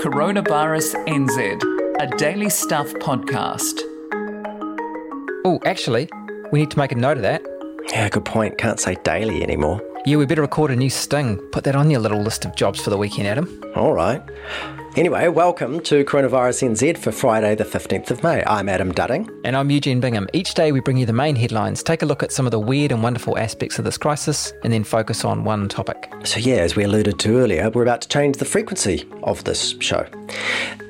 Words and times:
Coronavirus 0.00 0.94
NZ, 1.08 1.60
a 2.00 2.16
daily 2.16 2.48
stuff 2.48 2.86
podcast. 2.94 3.80
Oh, 5.44 5.58
actually, 5.64 6.08
we 6.52 6.60
need 6.60 6.70
to 6.70 6.78
make 6.78 6.92
a 6.92 6.94
note 6.94 7.16
of 7.16 7.24
that. 7.24 7.42
Yeah, 7.90 8.08
good 8.08 8.24
point. 8.24 8.58
Can't 8.58 8.78
say 8.78 8.96
daily 9.02 9.42
anymore. 9.42 9.82
Yeah, 10.06 10.18
we 10.18 10.26
better 10.26 10.42
record 10.42 10.70
a 10.70 10.76
new 10.76 10.88
sting. 10.88 11.38
Put 11.50 11.64
that 11.64 11.74
on 11.74 11.90
your 11.90 11.98
little 11.98 12.22
list 12.22 12.44
of 12.44 12.54
jobs 12.54 12.80
for 12.80 12.90
the 12.90 12.96
weekend, 12.96 13.26
Adam. 13.26 13.60
All 13.74 13.92
right. 13.92 14.22
Anyway, 14.98 15.28
welcome 15.28 15.78
to 15.78 16.04
Coronavirus 16.04 16.70
NZ 16.70 16.98
for 16.98 17.12
Friday, 17.12 17.54
the 17.54 17.62
15th 17.62 18.10
of 18.10 18.20
May. 18.24 18.42
I'm 18.42 18.68
Adam 18.68 18.92
Dudding. 18.92 19.30
And 19.44 19.56
I'm 19.56 19.70
Eugene 19.70 20.00
Bingham. 20.00 20.26
Each 20.32 20.54
day 20.54 20.72
we 20.72 20.80
bring 20.80 20.96
you 20.96 21.06
the 21.06 21.12
main 21.12 21.36
headlines, 21.36 21.84
take 21.84 22.02
a 22.02 22.04
look 22.04 22.24
at 22.24 22.32
some 22.32 22.46
of 22.46 22.50
the 22.50 22.58
weird 22.58 22.90
and 22.90 23.00
wonderful 23.00 23.38
aspects 23.38 23.78
of 23.78 23.84
this 23.84 23.96
crisis, 23.96 24.52
and 24.64 24.72
then 24.72 24.82
focus 24.82 25.24
on 25.24 25.44
one 25.44 25.68
topic. 25.68 26.12
So, 26.24 26.40
yeah, 26.40 26.56
as 26.56 26.74
we 26.74 26.82
alluded 26.82 27.20
to 27.20 27.38
earlier, 27.38 27.70
we're 27.70 27.84
about 27.84 28.00
to 28.00 28.08
change 28.08 28.38
the 28.38 28.44
frequency 28.44 29.08
of 29.22 29.44
this 29.44 29.76
show. 29.78 30.04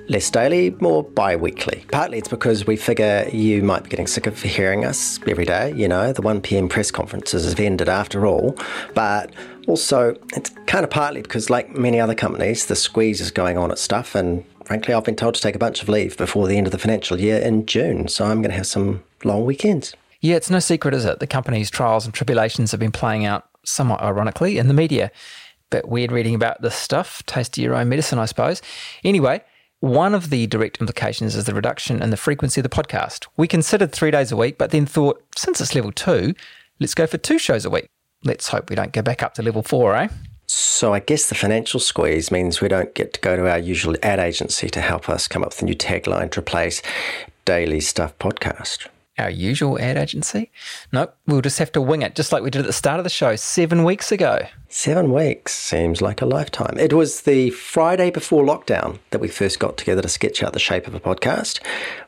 Less 0.09 0.31
daily, 0.31 0.71
more 0.81 1.03
bi 1.03 1.37
weekly. 1.37 1.85
Partly 1.93 2.17
it's 2.17 2.29
because 2.29 2.67
we 2.67 2.77
figure 2.77 3.29
you 3.31 3.63
might 3.63 3.83
be 3.83 3.91
getting 3.91 4.07
sick 4.07 4.27
of 4.27 4.41
hearing 4.41 4.87
us 4.87 5.21
every 5.29 5.45
day. 5.45 5.75
You 5.77 5.87
know, 5.87 6.15
the 6.15 6.23
1pm 6.23 6.71
press 6.71 6.91
conferences 6.91 7.47
have 7.47 7.61
ended 7.61 7.91
after 7.91 8.27
all. 8.27 8.57
But 8.95 9.35
also, 9.69 10.17
it's 10.35 10.51
kind 10.67 10.83
of 10.83 10.91
partly 10.91 11.21
because, 11.21 11.51
like 11.51 11.77
many 11.77 12.01
other 12.01 12.15
companies, 12.15 12.67
the 12.67 12.75
squeeze 12.75 13.21
is 13.21 13.31
going 13.31 13.59
on 13.59 13.71
at 13.71 13.79
stuff. 13.79 14.15
And 14.15 14.45
frankly, 14.65 14.95
I've 14.95 15.05
been 15.05 15.15
told 15.15 15.35
to 15.35 15.41
take 15.41 15.55
a 15.55 15.59
bunch 15.59 15.83
of 15.83 15.89
leave 15.89 16.17
before 16.17 16.49
the 16.49 16.57
end 16.57 16.67
of 16.67 16.73
the 16.73 16.79
financial 16.79 17.21
year 17.21 17.39
in 17.39 17.67
June. 17.67 18.09
So 18.09 18.25
I'm 18.25 18.41
going 18.41 18.51
to 18.51 18.57
have 18.57 18.67
some 18.67 19.05
long 19.25 19.45
weekends. 19.45 19.95
Yeah, 20.21 20.37
it's 20.37 20.51
no 20.51 20.59
secret, 20.59 20.95
is 20.95 21.05
it? 21.05 21.21
The 21.21 21.27
company's 21.27 21.71
trials 21.71 22.07
and 22.07 22.15
tribulations 22.15 22.71
have 22.71 22.81
been 22.81 22.93
playing 22.93 23.27
out 23.27 23.47
somewhat 23.65 24.01
ironically 24.01 24.59
in 24.59 24.69
the 24.69 24.75
media. 24.75 25.13
Bit 25.71 25.87
weird 25.87 26.11
reading 26.11 26.35
about 26.35 26.63
this 26.63 26.75
stuff. 26.75 27.23
Taste 27.27 27.59
your 27.59 27.75
own 27.75 27.91
medicine, 27.91 28.19
I 28.19 28.25
suppose. 28.25 28.63
Anyway, 29.05 29.45
one 29.81 30.15
of 30.15 30.31
the 30.31 30.47
direct 30.47 30.81
implications 30.81 31.37
is 31.37 31.45
the 31.45 31.55
reduction 31.55 32.03
in 32.03 32.09
the 32.09 32.17
frequency 32.17 32.61
of 32.61 32.63
the 32.63 32.71
podcast. 32.71 33.27
We 33.37 33.47
considered 33.47 33.93
three 33.93 34.11
days 34.11 34.33
a 34.33 34.37
week, 34.37 34.57
but 34.57 34.71
then 34.71 34.87
thought, 34.87 35.23
since 35.37 35.61
it's 35.61 35.75
level 35.75 35.93
two, 35.93 36.35
let's 36.81 36.95
go 36.95 37.07
for 37.07 37.19
two 37.19 37.39
shows 37.39 37.67
a 37.67 37.71
week. 37.71 37.89
Let's 38.25 38.49
hope 38.49 38.71
we 38.71 38.77
don't 38.77 38.93
go 38.93 39.03
back 39.03 39.23
up 39.23 39.35
to 39.35 39.43
level 39.43 39.63
four, 39.63 39.95
eh? 39.97 40.09
So 40.47 40.95
I 40.95 41.01
guess 41.01 41.29
the 41.29 41.35
financial 41.35 41.79
squeeze 41.79 42.31
means 42.31 42.61
we 42.61 42.69
don't 42.69 42.95
get 42.95 43.13
to 43.15 43.21
go 43.21 43.37
to 43.37 43.51
our 43.51 43.59
usual 43.59 43.97
ad 44.03 44.19
agency 44.19 44.69
to 44.71 44.81
help 44.81 45.09
us 45.09 45.29
come 45.29 45.43
up 45.43 45.51
with 45.51 45.63
a 45.63 45.65
new 45.67 45.75
tagline 45.75 46.31
to 46.33 46.41
replace 46.41 46.83
Daily 47.45 47.81
Stuff 47.81 48.19
Podcast 48.19 48.89
our 49.19 49.31
usual 49.31 49.79
ad 49.81 49.97
agency. 49.97 50.51
Nope, 50.93 51.15
we'll 51.27 51.41
just 51.41 51.59
have 51.59 51.73
to 51.73 51.81
wing 51.81 52.03
it, 52.03 52.15
just 52.15 52.33
like 52.33 52.43
we 52.43 52.51
did 52.51 52.61
at 52.61 52.67
the 52.67 52.73
start 52.73 53.01
of 53.01 53.05
the 53.05 53.11
show 53.11 53.37
seven 53.37 53.85
weeks 53.85 54.13
ago. 54.13 54.47
Seven 54.69 55.13
weeks 55.13 55.53
seems 55.55 56.01
like 56.01 56.23
a 56.23 56.27
lifetime. 56.27 56.77
It 56.79 56.93
was 56.93 57.23
the 57.23 57.51
Friday 57.51 58.11
before 58.11 58.45
lockdown 58.45 58.99
that 59.11 59.21
we 59.21 59.29
first 59.29 59.59
got 59.59 59.77
together 59.77 60.03
to 60.03 60.09
sketch 60.09 60.43
out 60.43 60.53
the 60.53 60.59
shape 60.59 60.87
of 60.87 60.95
a 60.95 61.01
podcast. 61.01 61.61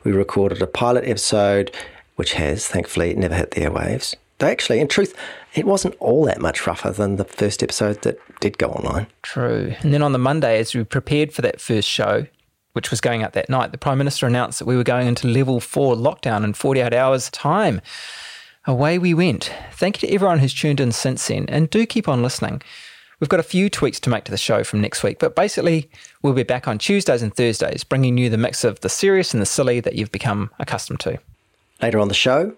We 0.03 0.11
recorded 0.11 0.61
a 0.61 0.67
pilot 0.67 1.05
episode, 1.05 1.75
which 2.15 2.33
has, 2.33 2.67
thankfully, 2.67 3.13
never 3.13 3.35
hit 3.35 3.51
the 3.51 3.61
airwaves. 3.61 4.15
Actually, 4.43 4.79
in 4.79 4.87
truth, 4.87 5.15
it 5.53 5.65
wasn't 5.65 5.95
all 5.99 6.25
that 6.25 6.41
much 6.41 6.65
rougher 6.65 6.91
than 6.91 7.17
the 7.17 7.25
first 7.25 7.61
episode 7.61 8.01
that 8.01 8.19
did 8.39 8.57
go 8.57 8.67
online. 8.69 9.07
True. 9.21 9.73
And 9.81 9.93
then 9.93 10.01
on 10.01 10.11
the 10.11 10.19
Monday, 10.19 10.59
as 10.59 10.73
we 10.73 10.83
prepared 10.83 11.33
for 11.33 11.41
that 11.41 11.61
first 11.61 11.87
show, 11.87 12.27
which 12.73 12.89
was 12.89 13.01
going 13.01 13.23
out 13.23 13.33
that 13.33 13.49
night, 13.49 13.71
the 13.71 13.77
Prime 13.77 13.97
Minister 13.97 14.27
announced 14.27 14.59
that 14.59 14.65
we 14.65 14.77
were 14.77 14.83
going 14.83 15.07
into 15.07 15.27
level 15.27 15.59
four 15.59 15.95
lockdown 15.95 16.43
in 16.43 16.53
48 16.53 16.93
hours' 16.93 17.29
time. 17.29 17.81
Away 18.65 18.97
we 18.97 19.13
went. 19.13 19.51
Thank 19.73 20.01
you 20.01 20.07
to 20.07 20.13
everyone 20.13 20.39
who's 20.39 20.53
tuned 20.53 20.79
in 20.79 20.91
since 20.91 21.27
then, 21.27 21.45
and 21.49 21.69
do 21.69 21.85
keep 21.85 22.07
on 22.07 22.21
listening. 22.21 22.61
We've 23.19 23.29
got 23.29 23.39
a 23.39 23.43
few 23.43 23.69
tweaks 23.69 23.99
to 24.01 24.09
make 24.09 24.23
to 24.23 24.31
the 24.31 24.37
show 24.37 24.63
from 24.63 24.81
next 24.81 25.03
week, 25.03 25.19
but 25.19 25.35
basically, 25.35 25.89
we'll 26.21 26.33
be 26.33 26.43
back 26.43 26.67
on 26.67 26.77
Tuesdays 26.77 27.21
and 27.21 27.35
Thursdays, 27.35 27.83
bringing 27.83 28.17
you 28.17 28.29
the 28.29 28.37
mix 28.37 28.63
of 28.63 28.79
the 28.79 28.89
serious 28.89 29.33
and 29.33 29.41
the 29.41 29.45
silly 29.45 29.79
that 29.79 29.95
you've 29.95 30.11
become 30.11 30.49
accustomed 30.59 30.99
to. 31.01 31.19
Later 31.81 31.99
on 31.99 32.07
the 32.07 32.13
show, 32.13 32.55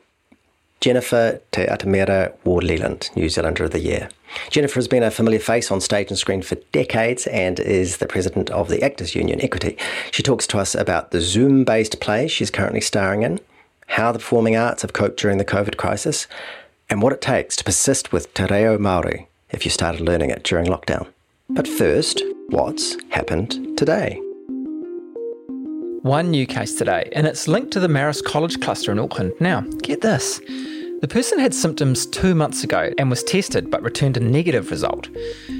Jennifer 0.84 1.40
Te 1.54 1.66
Atamira 1.66 2.34
Ward 2.44 2.66
Lealand, 2.66 3.10
New 3.16 3.30
Zealander 3.30 3.64
of 3.64 3.72
the 3.72 3.80
Year. 3.80 4.10
Jennifer 4.50 4.76
has 4.76 4.90
been 4.90 5.02
a 5.02 5.10
familiar 5.10 5.40
face 5.40 5.72
on 5.72 5.80
stage 5.80 6.10
and 6.10 6.18
screen 6.18 6.42
for 6.42 6.56
decades 6.74 7.26
and 7.28 7.58
is 7.62 7.98
the 7.98 8.06
president 8.06 8.50
of 8.50 8.68
the 8.68 8.84
Actors 8.84 9.16
Union 9.16 9.40
Equity. 9.40 9.78
She 10.12 10.22
talks 10.22 10.46
to 10.48 10.58
us 10.58 10.76
about 10.76 11.12
the 11.12 11.22
Zoom 11.22 11.64
based 11.64 12.02
play 12.02 12.28
she's 12.28 12.52
currently 12.52 12.82
starring 12.82 13.24
in, 13.24 13.40
how 13.88 14.12
the 14.12 14.20
performing 14.20 14.58
arts 14.58 14.82
have 14.82 14.92
coped 14.92 15.18
during 15.22 15.38
the 15.38 15.46
COVID 15.46 15.78
crisis, 15.78 16.28
and 16.90 17.02
what 17.02 17.14
it 17.14 17.22
takes 17.22 17.56
to 17.56 17.64
persist 17.64 18.12
with 18.12 18.34
Te 18.34 18.44
Reo 18.44 18.78
Māori 18.78 19.28
if 19.52 19.64
you 19.64 19.72
started 19.72 20.02
learning 20.02 20.32
it 20.32 20.44
during 20.44 20.66
lockdown. 20.66 21.08
But 21.50 21.66
first, 21.66 22.22
what's 22.50 22.98
happened 23.12 23.78
today? 23.78 24.20
One 26.03 26.31
new 26.31 26.46
case 26.46 26.75
today, 26.75 27.08
and 27.14 27.25
it's 27.25 27.47
linked 27.47 27.72
to 27.72 27.80
the 27.80 27.88
Marist 27.88 28.25
College 28.25 28.59
cluster 28.59 28.91
in 28.91 29.00
Auckland. 29.00 29.31
Now, 29.40 29.62
get 29.84 30.02
this. 30.02 30.41
The 31.00 31.08
person 31.09 31.40
had 31.40 31.53
symptoms 31.53 32.06
two 32.06 32.36
months 32.36 32.62
ago 32.62 32.91
and 32.97 33.09
was 33.09 33.24
tested 33.24 33.72
but 33.72 33.81
returned 33.81 34.18
a 34.18 34.19
negative 34.19 34.69
result. 34.69 35.08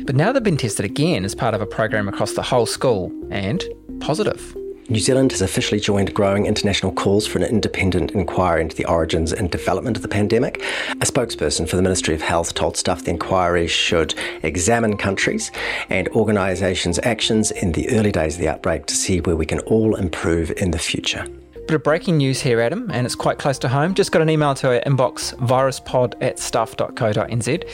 But 0.04 0.18
now 0.18 0.34
they've 0.34 0.44
been 0.44 0.58
tested 0.58 0.84
again 0.84 1.24
as 1.24 1.34
part 1.34 1.54
of 1.54 1.62
a 1.62 1.66
program 1.66 2.10
across 2.10 2.34
the 2.34 2.42
whole 2.42 2.66
school 2.66 3.10
and 3.32 3.64
positive. 4.02 4.54
New 4.94 5.00
Zealand 5.00 5.32
has 5.32 5.42
officially 5.42 5.82
joined 5.82 6.14
growing 6.14 6.46
international 6.46 6.92
calls 6.92 7.26
for 7.26 7.40
an 7.40 7.46
independent 7.46 8.12
inquiry 8.12 8.62
into 8.62 8.76
the 8.76 8.86
origins 8.86 9.34
and 9.34 9.50
development 9.50 9.98
of 9.98 10.04
the 10.04 10.08
pandemic. 10.08 10.62
A 10.92 11.06
spokesperson 11.06 11.68
for 11.68 11.78
the 11.78 11.82
Ministry 11.82 12.14
of 12.14 12.22
Health 12.22 12.54
told 12.54 12.78
Stuff 12.78 13.04
the 13.04 13.10
inquiry 13.10 13.66
should 13.66 14.14
examine 14.44 14.96
countries 14.98 15.52
and 15.90 16.08
organisations' 16.10 17.00
actions 17.02 17.50
in 17.50 17.72
the 17.72 17.90
early 17.90 18.12
days 18.12 18.36
of 18.36 18.42
the 18.42 18.48
outbreak 18.48 18.86
to 18.86 18.94
see 18.94 19.20
where 19.20 19.36
we 19.36 19.48
can 19.48 19.62
all 19.62 19.96
improve 19.96 20.52
in 20.58 20.70
the 20.70 20.78
future. 20.78 21.26
Bit 21.66 21.76
of 21.76 21.84
breaking 21.84 22.18
news 22.18 22.42
here, 22.42 22.62
Adam, 22.62 22.92
and 22.92 23.08
it's 23.08 23.16
quite 23.16 23.40
close 23.40 23.58
to 23.60 23.70
home. 23.70 23.96
Just 23.96 24.12
got 24.12 24.22
an 24.22 24.30
email 24.30 24.54
to 24.54 24.76
our 24.76 24.82
inbox, 24.82 25.34
viruspod 25.38 26.14
at 26.22 26.38
stuff.co.nz. 26.38 27.68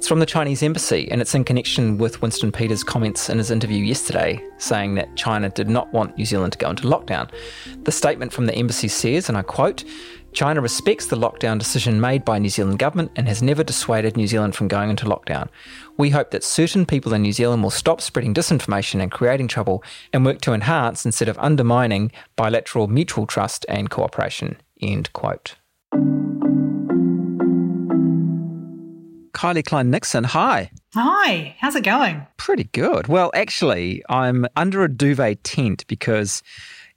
It's 0.00 0.08
from 0.08 0.20
the 0.20 0.24
Chinese 0.24 0.62
embassy, 0.62 1.10
and 1.10 1.20
it's 1.20 1.34
in 1.34 1.44
connection 1.44 1.98
with 1.98 2.22
Winston 2.22 2.50
Peters' 2.50 2.82
comments 2.82 3.28
in 3.28 3.36
his 3.36 3.50
interview 3.50 3.84
yesterday, 3.84 4.42
saying 4.56 4.94
that 4.94 5.14
China 5.14 5.50
did 5.50 5.68
not 5.68 5.92
want 5.92 6.16
New 6.16 6.24
Zealand 6.24 6.54
to 6.54 6.58
go 6.58 6.70
into 6.70 6.84
lockdown. 6.84 7.30
The 7.84 7.92
statement 7.92 8.32
from 8.32 8.46
the 8.46 8.54
embassy 8.54 8.88
says, 8.88 9.28
and 9.28 9.36
I 9.36 9.42
quote, 9.42 9.84
China 10.32 10.62
respects 10.62 11.08
the 11.08 11.16
lockdown 11.16 11.58
decision 11.58 12.00
made 12.00 12.24
by 12.24 12.38
New 12.38 12.48
Zealand 12.48 12.78
government 12.78 13.12
and 13.14 13.28
has 13.28 13.42
never 13.42 13.62
dissuaded 13.62 14.16
New 14.16 14.26
Zealand 14.26 14.56
from 14.56 14.68
going 14.68 14.88
into 14.88 15.04
lockdown. 15.04 15.50
We 15.98 16.08
hope 16.08 16.30
that 16.30 16.44
certain 16.44 16.86
people 16.86 17.12
in 17.12 17.20
New 17.20 17.32
Zealand 17.32 17.62
will 17.62 17.68
stop 17.68 18.00
spreading 18.00 18.32
disinformation 18.32 19.02
and 19.02 19.12
creating 19.12 19.48
trouble 19.48 19.84
and 20.14 20.24
work 20.24 20.40
to 20.40 20.54
enhance 20.54 21.04
instead 21.04 21.28
of 21.28 21.38
undermining 21.38 22.10
bilateral 22.36 22.88
mutual 22.88 23.26
trust 23.26 23.66
and 23.68 23.90
cooperation. 23.90 24.56
End 24.80 25.12
quote. 25.12 25.56
Kylie 29.32 29.64
Klein 29.64 29.90
Nixon, 29.90 30.24
hi. 30.24 30.70
Hi, 30.94 31.54
how's 31.58 31.76
it 31.76 31.84
going? 31.84 32.26
Pretty 32.36 32.64
good. 32.64 33.06
Well, 33.06 33.30
actually, 33.34 34.02
I'm 34.08 34.46
under 34.56 34.82
a 34.82 34.88
duvet 34.88 35.44
tent 35.44 35.86
because 35.86 36.42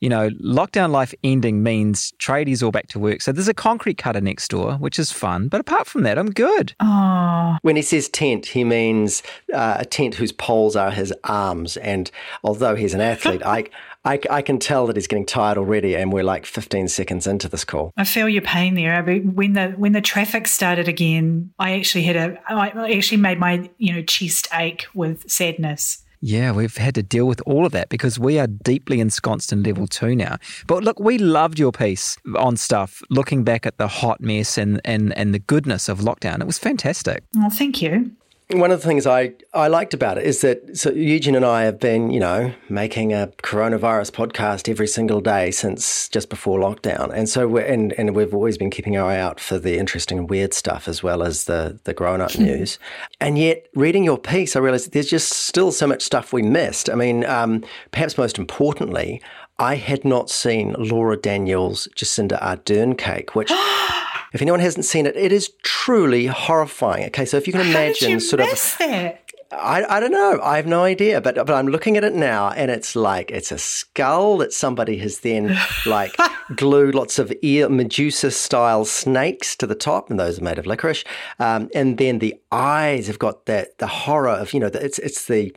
you 0.03 0.09
know, 0.09 0.29
lockdown 0.31 0.91
life 0.91 1.13
ending 1.23 1.63
means 1.63 2.11
tradies 2.19 2.61
all 2.61 2.71
back 2.71 2.87
to 2.87 2.99
work. 2.99 3.21
So 3.21 3.31
there's 3.31 3.47
a 3.47 3.53
concrete 3.53 3.97
cutter 3.97 4.19
next 4.19 4.49
door, 4.49 4.73
which 4.73 4.99
is 4.99 5.13
fun. 5.13 5.47
But 5.47 5.61
apart 5.61 5.87
from 5.87 6.03
that, 6.03 6.17
I'm 6.17 6.29
good. 6.29 6.75
Oh. 6.81 7.55
When 7.61 7.77
he 7.77 7.81
says 7.81 8.09
tent, 8.09 8.47
he 8.47 8.65
means 8.65 9.23
uh, 9.53 9.77
a 9.79 9.85
tent 9.85 10.15
whose 10.15 10.33
poles 10.33 10.75
are 10.75 10.91
his 10.91 11.13
arms. 11.23 11.77
And 11.77 12.11
although 12.43 12.75
he's 12.75 12.93
an 12.93 12.99
athlete, 12.99 13.41
I. 13.45 13.63
I, 14.05 14.19
I, 14.29 14.41
can 14.41 14.59
tell 14.59 14.87
that 14.87 14.97
he's 14.97 15.07
getting 15.07 15.25
tired 15.25 15.57
already, 15.57 15.95
and 15.95 16.11
we're 16.11 16.25
like 16.25 16.45
15 16.45 16.89
seconds 16.89 17.25
into 17.25 17.47
this 17.47 17.63
call. 17.63 17.93
I 17.95 18.03
feel 18.03 18.27
your 18.27 18.41
pain 18.41 18.75
there. 18.75 19.01
when 19.01 19.53
the 19.53 19.69
when 19.77 19.93
the 19.93 20.01
traffic 20.01 20.45
started 20.49 20.89
again, 20.89 21.53
I 21.57 21.79
actually 21.79 22.03
had 22.03 22.17
a 22.17 22.37
I 22.49 22.93
actually 22.97 23.21
made 23.21 23.39
my 23.39 23.69
you 23.77 23.93
know 23.93 24.01
chest 24.01 24.49
ache 24.53 24.87
with 24.93 25.31
sadness. 25.31 26.03
Yeah, 26.25 26.53
we've 26.53 26.77
had 26.77 26.95
to 26.95 27.03
deal 27.03 27.25
with 27.25 27.41
all 27.45 27.65
of 27.65 27.73
that 27.73 27.89
because 27.89 28.17
we 28.17 28.39
are 28.39 28.47
deeply 28.47 29.01
ensconced 29.01 29.51
in 29.51 29.61
level 29.61 29.87
two 29.87 30.15
now. 30.15 30.37
But 30.67 30.81
look, 30.81 30.97
we 30.97 31.17
loved 31.17 31.59
your 31.59 31.73
piece 31.73 32.15
on 32.37 32.55
stuff, 32.55 33.03
looking 33.09 33.43
back 33.43 33.65
at 33.65 33.77
the 33.77 33.89
hot 33.89 34.21
mess 34.21 34.57
and, 34.57 34.79
and, 34.85 35.11
and 35.17 35.33
the 35.33 35.39
goodness 35.39 35.89
of 35.89 35.99
lockdown. 35.99 36.39
It 36.39 36.47
was 36.47 36.57
fantastic. 36.57 37.25
Well, 37.35 37.49
thank 37.49 37.81
you 37.81 38.15
one 38.49 38.71
of 38.71 38.81
the 38.81 38.87
things 38.87 39.07
I, 39.07 39.33
I 39.53 39.67
liked 39.67 39.93
about 39.93 40.17
it 40.17 40.25
is 40.25 40.41
that 40.41 40.77
so 40.77 40.91
Eugene 40.91 41.35
and 41.35 41.45
I 41.45 41.63
have 41.63 41.79
been, 41.79 42.11
you 42.11 42.19
know, 42.19 42.53
making 42.69 43.13
a 43.13 43.31
coronavirus 43.41 44.11
podcast 44.11 44.69
every 44.69 44.87
single 44.87 45.21
day 45.21 45.51
since 45.51 46.09
just 46.09 46.29
before 46.29 46.59
lockdown. 46.59 47.11
And 47.13 47.29
so 47.29 47.47
we're, 47.47 47.65
and, 47.65 47.93
and 47.93 48.15
we've 48.15 48.33
always 48.33 48.57
been 48.57 48.69
keeping 48.69 48.97
our 48.97 49.09
eye 49.09 49.19
out 49.19 49.39
for 49.39 49.57
the 49.57 49.77
interesting 49.77 50.17
and 50.19 50.29
weird 50.29 50.53
stuff 50.53 50.87
as 50.87 51.01
well 51.01 51.23
as 51.23 51.45
the, 51.45 51.79
the 51.85 51.93
grown 51.93 52.21
up 52.21 52.37
news. 52.37 52.79
And 53.19 53.37
yet, 53.37 53.67
reading 53.75 54.03
your 54.03 54.17
piece, 54.17 54.55
I 54.55 54.59
realized 54.59 54.91
there's 54.91 55.09
just 55.09 55.31
still 55.31 55.71
so 55.71 55.87
much 55.87 56.01
stuff 56.01 56.33
we 56.33 56.41
missed. 56.41 56.89
I 56.89 56.95
mean, 56.95 57.25
um, 57.25 57.63
perhaps 57.91 58.17
most 58.17 58.37
importantly, 58.37 59.21
I 59.59 59.75
had 59.75 60.03
not 60.03 60.29
seen 60.29 60.75
Laura 60.77 61.15
Daniels' 61.17 61.87
Jacinda 61.95 62.41
Ardern 62.41 62.97
cake, 62.97 63.35
which 63.35 63.51
If 64.33 64.41
anyone 64.41 64.59
hasn't 64.59 64.85
seen 64.85 65.05
it, 65.05 65.15
it 65.15 65.31
is 65.31 65.51
truly 65.61 66.25
horrifying. 66.25 67.05
Okay, 67.05 67.25
so 67.25 67.37
if 67.37 67.47
you 67.47 67.53
can 67.53 67.61
imagine, 67.61 68.09
you 68.09 68.19
sort 68.19 68.41
of. 68.41 68.47
That? 68.79 69.19
I, 69.51 69.97
I 69.97 69.99
don't 69.99 70.11
know. 70.11 70.39
I 70.41 70.55
have 70.55 70.65
no 70.65 70.83
idea, 70.83 71.21
but 71.21 71.35
but 71.35 71.51
I'm 71.51 71.67
looking 71.67 71.97
at 71.97 72.03
it 72.03 72.13
now, 72.13 72.49
and 72.49 72.71
it's 72.71 72.95
like 72.95 73.31
it's 73.31 73.51
a 73.51 73.57
skull 73.57 74.37
that 74.39 74.53
somebody 74.53 74.97
has 74.97 75.19
then 75.19 75.57
like 75.85 76.15
glued 76.55 76.95
lots 76.95 77.19
of 77.19 77.31
ear 77.41 77.69
Medusa 77.69 78.31
style 78.31 78.85
snakes 78.85 79.55
to 79.57 79.67
the 79.67 79.75
top, 79.75 80.09
and 80.09 80.19
those 80.19 80.39
are 80.39 80.43
made 80.43 80.57
of 80.57 80.65
licorice. 80.65 81.03
Um, 81.39 81.69
and 81.75 81.97
then 81.97 82.19
the 82.19 82.35
eyes 82.51 83.07
have 83.07 83.19
got 83.19 83.45
that 83.45 83.77
the 83.77 83.87
horror 83.87 84.29
of 84.29 84.53
you 84.53 84.59
know 84.59 84.71
it's 84.73 84.99
it's 84.99 85.27
the 85.27 85.55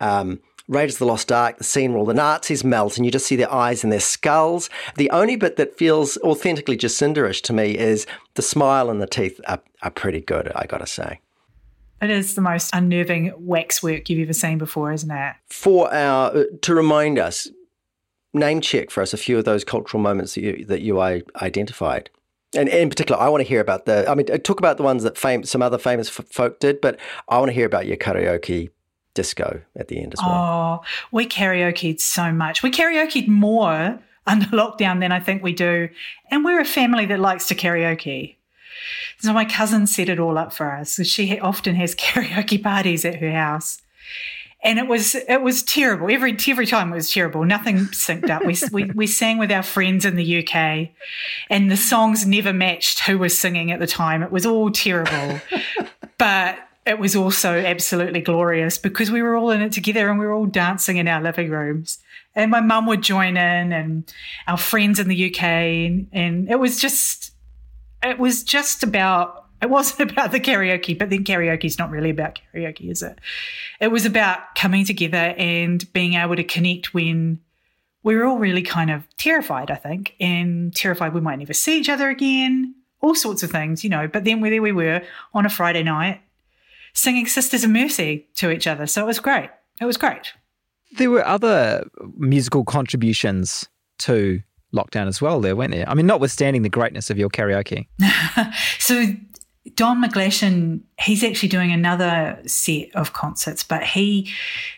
um, 0.00 0.40
Raiders 0.68 0.96
of 0.96 0.98
the 1.00 1.06
Lost 1.06 1.32
Ark, 1.32 1.56
the 1.56 1.64
scene 1.64 1.92
where 1.92 2.00
all 2.00 2.06
the 2.06 2.14
Nazis 2.14 2.62
melt 2.62 2.98
and 2.98 3.06
you 3.06 3.10
just 3.10 3.26
see 3.26 3.36
their 3.36 3.52
eyes 3.52 3.82
and 3.82 3.92
their 3.92 4.00
skulls. 4.00 4.68
The 4.96 5.10
only 5.10 5.34
bit 5.34 5.56
that 5.56 5.76
feels 5.76 6.18
authentically 6.18 6.76
Jacinderish 6.76 7.40
to 7.42 7.54
me 7.54 7.76
is 7.76 8.06
the 8.34 8.42
smile 8.42 8.90
and 8.90 9.00
the 9.00 9.06
teeth 9.06 9.40
are, 9.48 9.60
are 9.82 9.90
pretty 9.90 10.20
good, 10.20 10.52
I 10.54 10.66
gotta 10.66 10.86
say. 10.86 11.20
It 12.02 12.10
is 12.10 12.34
the 12.34 12.42
most 12.42 12.70
unnerving 12.74 13.32
waxwork 13.38 14.08
you've 14.08 14.20
ever 14.20 14.32
seen 14.34 14.58
before, 14.58 14.92
isn't 14.92 15.10
it? 15.10 15.34
For 15.48 15.92
our, 15.92 16.36
uh, 16.36 16.44
to 16.62 16.74
remind 16.74 17.18
us, 17.18 17.48
name 18.34 18.60
check 18.60 18.90
for 18.90 19.02
us 19.02 19.14
a 19.14 19.16
few 19.16 19.38
of 19.38 19.44
those 19.44 19.64
cultural 19.64 20.02
moments 20.02 20.34
that 20.34 20.42
you, 20.42 20.64
that 20.66 20.82
you 20.82 21.00
identified. 21.00 22.10
And 22.54 22.68
in 22.68 22.88
particular, 22.88 23.20
I 23.20 23.28
want 23.30 23.42
to 23.42 23.48
hear 23.48 23.60
about 23.60 23.84
the. 23.84 24.08
I 24.08 24.14
mean, 24.14 24.26
talk 24.26 24.58
about 24.58 24.78
the 24.78 24.82
ones 24.82 25.02
that 25.02 25.18
fame, 25.18 25.44
some 25.44 25.60
other 25.60 25.76
famous 25.76 26.08
f- 26.08 26.26
folk 26.30 26.60
did, 26.60 26.80
but 26.80 26.98
I 27.28 27.38
want 27.38 27.50
to 27.50 27.52
hear 27.52 27.66
about 27.66 27.86
your 27.86 27.98
karaoke 27.98 28.70
disco 29.18 29.60
at 29.74 29.88
the 29.88 30.00
end 30.00 30.14
as 30.14 30.20
well. 30.22 30.30
Oh, 30.84 30.86
we 31.10 31.26
karaokeed 31.26 32.00
so 32.00 32.32
much. 32.32 32.62
We 32.62 32.70
karaokeed 32.70 33.26
more 33.26 33.98
under 34.28 34.46
lockdown 34.46 35.00
than 35.00 35.10
I 35.10 35.18
think 35.18 35.42
we 35.42 35.52
do. 35.52 35.88
And 36.30 36.44
we're 36.44 36.60
a 36.60 36.64
family 36.64 37.04
that 37.06 37.18
likes 37.18 37.48
to 37.48 37.56
karaoke. 37.56 38.36
So 39.18 39.32
my 39.32 39.44
cousin 39.44 39.88
set 39.88 40.08
it 40.08 40.20
all 40.20 40.38
up 40.38 40.52
for 40.52 40.70
us. 40.70 41.04
She 41.04 41.40
often 41.40 41.74
has 41.74 41.94
karaoke 42.04 42.62
parties 42.62 43.04
at 43.04 43.16
her 43.16 43.32
house. 43.32 43.82
And 44.62 44.78
it 44.78 44.86
was 44.86 45.16
it 45.16 45.42
was 45.42 45.64
terrible. 45.64 46.08
Every 46.10 46.36
every 46.48 46.66
time 46.66 46.92
it 46.92 46.96
was 46.96 47.12
terrible. 47.12 47.44
Nothing 47.44 47.78
synced 47.88 48.30
up. 48.30 48.44
We, 48.44 48.56
we 48.72 48.90
we 48.92 49.06
sang 49.06 49.38
with 49.38 49.52
our 49.52 49.62
friends 49.62 50.04
in 50.04 50.16
the 50.16 50.38
UK, 50.38 50.88
and 51.48 51.70
the 51.70 51.76
songs 51.76 52.26
never 52.26 52.52
matched 52.52 53.00
who 53.00 53.18
was 53.18 53.38
singing 53.38 53.70
at 53.70 53.78
the 53.78 53.86
time. 53.86 54.20
It 54.20 54.32
was 54.32 54.44
all 54.44 54.72
terrible. 54.72 55.40
but 56.18 56.67
it 56.88 56.98
was 56.98 57.14
also 57.14 57.52
absolutely 57.58 58.22
glorious 58.22 58.78
because 58.78 59.10
we 59.10 59.20
were 59.20 59.36
all 59.36 59.50
in 59.50 59.60
it 59.60 59.72
together 59.72 60.08
and 60.08 60.18
we 60.18 60.24
were 60.24 60.32
all 60.32 60.46
dancing 60.46 60.96
in 60.96 61.06
our 61.06 61.20
living 61.20 61.50
rooms. 61.50 61.98
And 62.34 62.50
my 62.50 62.62
mum 62.62 62.86
would 62.86 63.02
join 63.02 63.36
in 63.36 63.72
and 63.72 64.10
our 64.46 64.56
friends 64.56 64.98
in 64.98 65.06
the 65.08 65.30
UK 65.30 65.42
and, 65.42 66.08
and 66.12 66.50
it 66.50 66.58
was 66.58 66.80
just 66.80 67.32
it 68.02 68.18
was 68.18 68.42
just 68.42 68.82
about 68.82 69.44
it 69.60 69.68
wasn't 69.68 70.10
about 70.12 70.32
the 70.32 70.40
karaoke, 70.40 70.98
but 70.98 71.10
then 71.10 71.24
karaoke 71.24 71.66
is 71.66 71.78
not 71.78 71.90
really 71.90 72.08
about 72.08 72.38
karaoke, 72.54 72.90
is 72.90 73.02
it? 73.02 73.18
It 73.80 73.88
was 73.88 74.06
about 74.06 74.54
coming 74.54 74.86
together 74.86 75.34
and 75.36 75.92
being 75.92 76.14
able 76.14 76.36
to 76.36 76.44
connect 76.44 76.94
when 76.94 77.38
we 78.02 78.16
were 78.16 78.24
all 78.24 78.38
really 78.38 78.62
kind 78.62 78.90
of 78.90 79.04
terrified, 79.18 79.70
I 79.70 79.74
think, 79.74 80.14
and 80.20 80.74
terrified 80.74 81.12
we 81.12 81.20
might 81.20 81.38
never 81.38 81.52
see 81.52 81.78
each 81.78 81.90
other 81.90 82.08
again, 82.08 82.74
all 83.02 83.14
sorts 83.14 83.42
of 83.42 83.50
things, 83.50 83.84
you 83.84 83.90
know. 83.90 84.08
But 84.08 84.24
then 84.24 84.40
there 84.40 84.62
we 84.62 84.72
were 84.72 85.02
on 85.34 85.44
a 85.44 85.50
Friday 85.50 85.82
night 85.82 86.22
singing 86.98 87.26
Sisters 87.26 87.64
of 87.64 87.70
Mercy 87.70 88.26
to 88.34 88.50
each 88.50 88.66
other. 88.66 88.86
So 88.86 89.02
it 89.02 89.06
was 89.06 89.20
great. 89.20 89.50
It 89.80 89.84
was 89.84 89.96
great. 89.96 90.32
There 90.96 91.10
were 91.10 91.26
other 91.26 91.88
musical 92.16 92.64
contributions 92.64 93.68
to 94.00 94.42
lockdown 94.74 95.06
as 95.06 95.20
well, 95.20 95.40
there, 95.40 95.54
weren't 95.54 95.72
there? 95.72 95.88
I 95.88 95.94
mean, 95.94 96.06
notwithstanding 96.06 96.62
the 96.62 96.68
greatness 96.68 97.10
of 97.10 97.18
your 97.18 97.28
karaoke. 97.28 97.86
so 98.78 99.06
Don 99.74 100.02
McGlashan, 100.02 100.80
he's 100.98 101.22
actually 101.22 101.50
doing 101.50 101.72
another 101.72 102.40
set 102.46 102.94
of 102.94 103.12
concerts, 103.12 103.62
but 103.62 103.82
he 103.84 104.30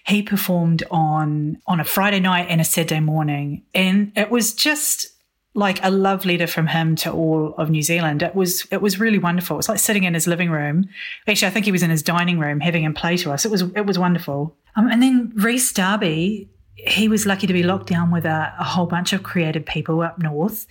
he 0.06 0.23
performed 0.23 0.82
on 0.90 1.58
on 1.66 1.81
a 1.81 1.84
Friday 1.84 2.20
night 2.20 2.46
and 2.49 2.61
a 2.61 2.64
Saturday 2.64 3.00
morning, 3.00 3.62
and 3.75 4.12
it 4.16 4.31
was 4.31 4.52
just 4.52 5.08
like 5.55 5.82
a 5.82 5.91
love 5.91 6.25
letter 6.25 6.47
from 6.47 6.69
him 6.69 6.94
to 6.94 7.11
all 7.11 7.55
of 7.58 7.70
New 7.70 7.82
Zealand. 7.82 8.23
It 8.23 8.35
was 8.35 8.67
it 8.70 8.81
was 8.81 9.00
really 9.00 9.19
wonderful. 9.19 9.56
It 9.56 9.58
was 9.58 9.69
like 9.69 9.79
sitting 9.79 10.05
in 10.05 10.14
his 10.14 10.26
living 10.26 10.50
room. 10.50 10.88
Actually, 11.26 11.49
I 11.49 11.50
think 11.50 11.67
he 11.67 11.73
was 11.73 11.82
in 11.82 11.91
his 11.91 12.02
dining 12.02 12.38
room 12.38 12.61
having 12.61 12.85
him 12.85 12.94
play 12.94 13.17
to 13.19 13.32
us. 13.32 13.44
It 13.44 13.50
was 13.50 13.62
it 13.62 13.87
was 13.87 13.99
wonderful. 13.99 14.56
Um, 14.76 14.88
and 14.88 15.02
then 15.02 15.32
Rhys 15.35 15.73
Darby, 15.73 16.49
he 16.76 17.08
was 17.08 17.26
lucky 17.26 17.47
to 17.49 17.52
be 17.52 17.64
locked 17.64 17.88
down 17.88 18.12
with 18.12 18.25
a, 18.25 18.55
a, 18.58 18.64
whole 18.64 18.87
bunch 18.87 19.12
of 19.12 19.25
creative 19.25 19.67
people 19.67 20.00
up 20.00 20.19
north, 20.20 20.69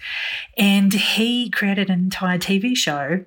and 0.57 0.93
he 0.93 1.49
created 1.49 1.89
an 1.89 1.99
entire 1.99 2.37
TV 2.37 2.75
show 2.77 3.25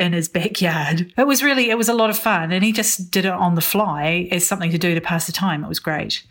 in 0.00 0.12
his 0.12 0.28
backyard. 0.28 1.12
It 1.16 1.28
was 1.28 1.44
really 1.44 1.70
it 1.70 1.78
was 1.78 1.88
a 1.88 1.94
lot 1.94 2.10
of 2.10 2.18
fun, 2.18 2.50
and 2.50 2.64
he 2.64 2.72
just 2.72 3.12
did 3.12 3.24
it 3.24 3.32
on 3.32 3.54
the 3.54 3.60
fly 3.60 4.28
as 4.32 4.44
something 4.44 4.72
to 4.72 4.78
do 4.78 4.96
to 4.96 5.00
pass 5.00 5.26
the 5.26 5.32
time. 5.32 5.62
It 5.62 5.68
was 5.68 5.78
great 5.78 6.24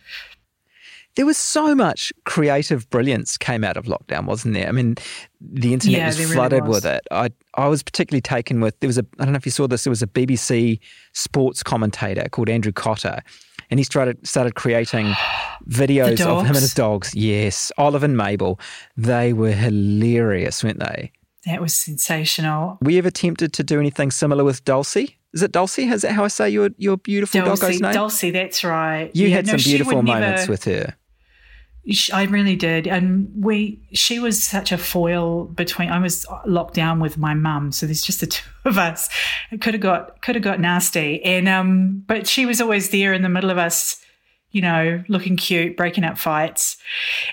there 1.18 1.26
was 1.26 1.38
so 1.38 1.74
much 1.74 2.14
creative 2.26 2.88
brilliance 2.92 3.40
came 3.40 3.64
out 3.64 3.76
of 3.76 3.86
lockdown, 3.86 4.26
wasn't 4.26 4.54
there? 4.54 4.68
I 4.68 4.72
mean, 4.72 4.96
the 5.42 5.74
internet 5.74 5.98
yeah, 5.98 6.06
was 6.06 6.32
flooded 6.32 6.60
really 6.60 6.70
was. 6.70 6.84
with 6.84 6.94
it. 6.94 7.02
I 7.10 7.32
I 7.56 7.68
was 7.68 7.82
particularly 7.82 8.22
taken 8.22 8.62
with 8.62 8.80
there 8.82 8.88
was 8.88 9.00
a 9.00 9.06
I 9.20 9.24
don't 9.24 9.34
know 9.34 9.38
if 9.38 9.46
you 9.46 9.52
saw 9.52 9.68
this. 9.68 9.84
There 9.84 9.92
was 9.92 10.04
a 10.04 10.08
BBC 10.08 10.80
sports 11.14 11.64
commentator 11.64 12.30
called 12.30 12.50
Andrew 12.50 12.72
Cotter, 12.72 13.24
and 13.72 13.80
he 13.80 13.84
started 13.84 14.26
started 14.28 14.54
creating 14.54 15.08
videos 15.68 16.22
of 16.22 16.42
him 16.42 16.56
and 16.56 16.56
his 16.58 16.76
dogs. 16.76 17.16
Yes, 17.16 17.72
Olive 17.80 18.04
and 18.04 18.16
Mabel. 18.16 18.60
They 18.96 19.34
were 19.34 19.52
hilarious, 19.52 20.64
weren't 20.64 20.80
they? 20.80 21.12
That 21.48 21.62
was 21.62 21.74
sensational. 21.74 22.78
Were 22.82 22.92
you 22.92 23.00
ever 23.00 23.10
tempted 23.10 23.54
to 23.54 23.64
do 23.64 23.80
anything 23.80 24.12
similar 24.12 24.44
with 24.44 24.64
Dulcie? 24.66 25.18
Is 25.34 25.42
it 25.42 25.52
Dulcie? 25.52 25.88
Is 25.88 26.04
that 26.04 26.12
how 26.12 26.26
I 26.26 26.28
say 26.28 26.48
your 26.48 26.70
your 26.78 26.98
beautiful 26.98 27.42
Dulcie, 27.42 27.62
doggo's 27.62 27.82
name? 27.82 27.94
Dulcie, 27.94 28.32
that's 28.32 28.64
right. 28.64 29.10
You 29.16 29.30
yeah, 29.30 29.38
had 29.38 29.48
no, 29.48 29.58
some 29.58 29.72
beautiful 29.72 30.04
moments 30.04 30.42
never, 30.42 30.52
with 30.52 30.64
her. 30.66 30.96
I 32.12 32.24
really 32.26 32.56
did. 32.56 32.86
And 32.88 33.32
we, 33.36 33.82
she 33.94 34.20
was 34.20 34.44
such 34.44 34.72
a 34.72 34.78
foil 34.78 35.46
between, 35.46 35.90
I 35.90 36.00
was 36.00 36.26
locked 36.46 36.74
down 36.74 37.00
with 37.00 37.18
my 37.18 37.34
mum. 37.34 37.72
So 37.72 37.86
there's 37.86 38.02
just 38.02 38.20
the 38.20 38.28
two 38.28 38.44
of 38.66 38.78
us. 38.78 39.10
It 39.52 39.62
could 39.62 39.74
have 39.74 39.82
got, 39.82 40.22
could 40.22 40.36
have 40.36 40.44
got 40.44 40.60
nasty. 40.60 41.24
And, 41.24 41.48
um, 41.48 42.04
but 42.08 42.28
she 42.28 42.46
was 42.46 42.60
always 42.60 42.90
there 42.90 43.14
in 43.14 43.22
the 43.22 43.30
middle 43.30 43.50
of 43.50 43.58
us, 43.58 44.04
you 44.52 44.62
know, 44.62 45.04
looking 45.08 45.38
cute, 45.38 45.78
breaking 45.78 46.04
up 46.04 46.18
fights. 46.18 46.78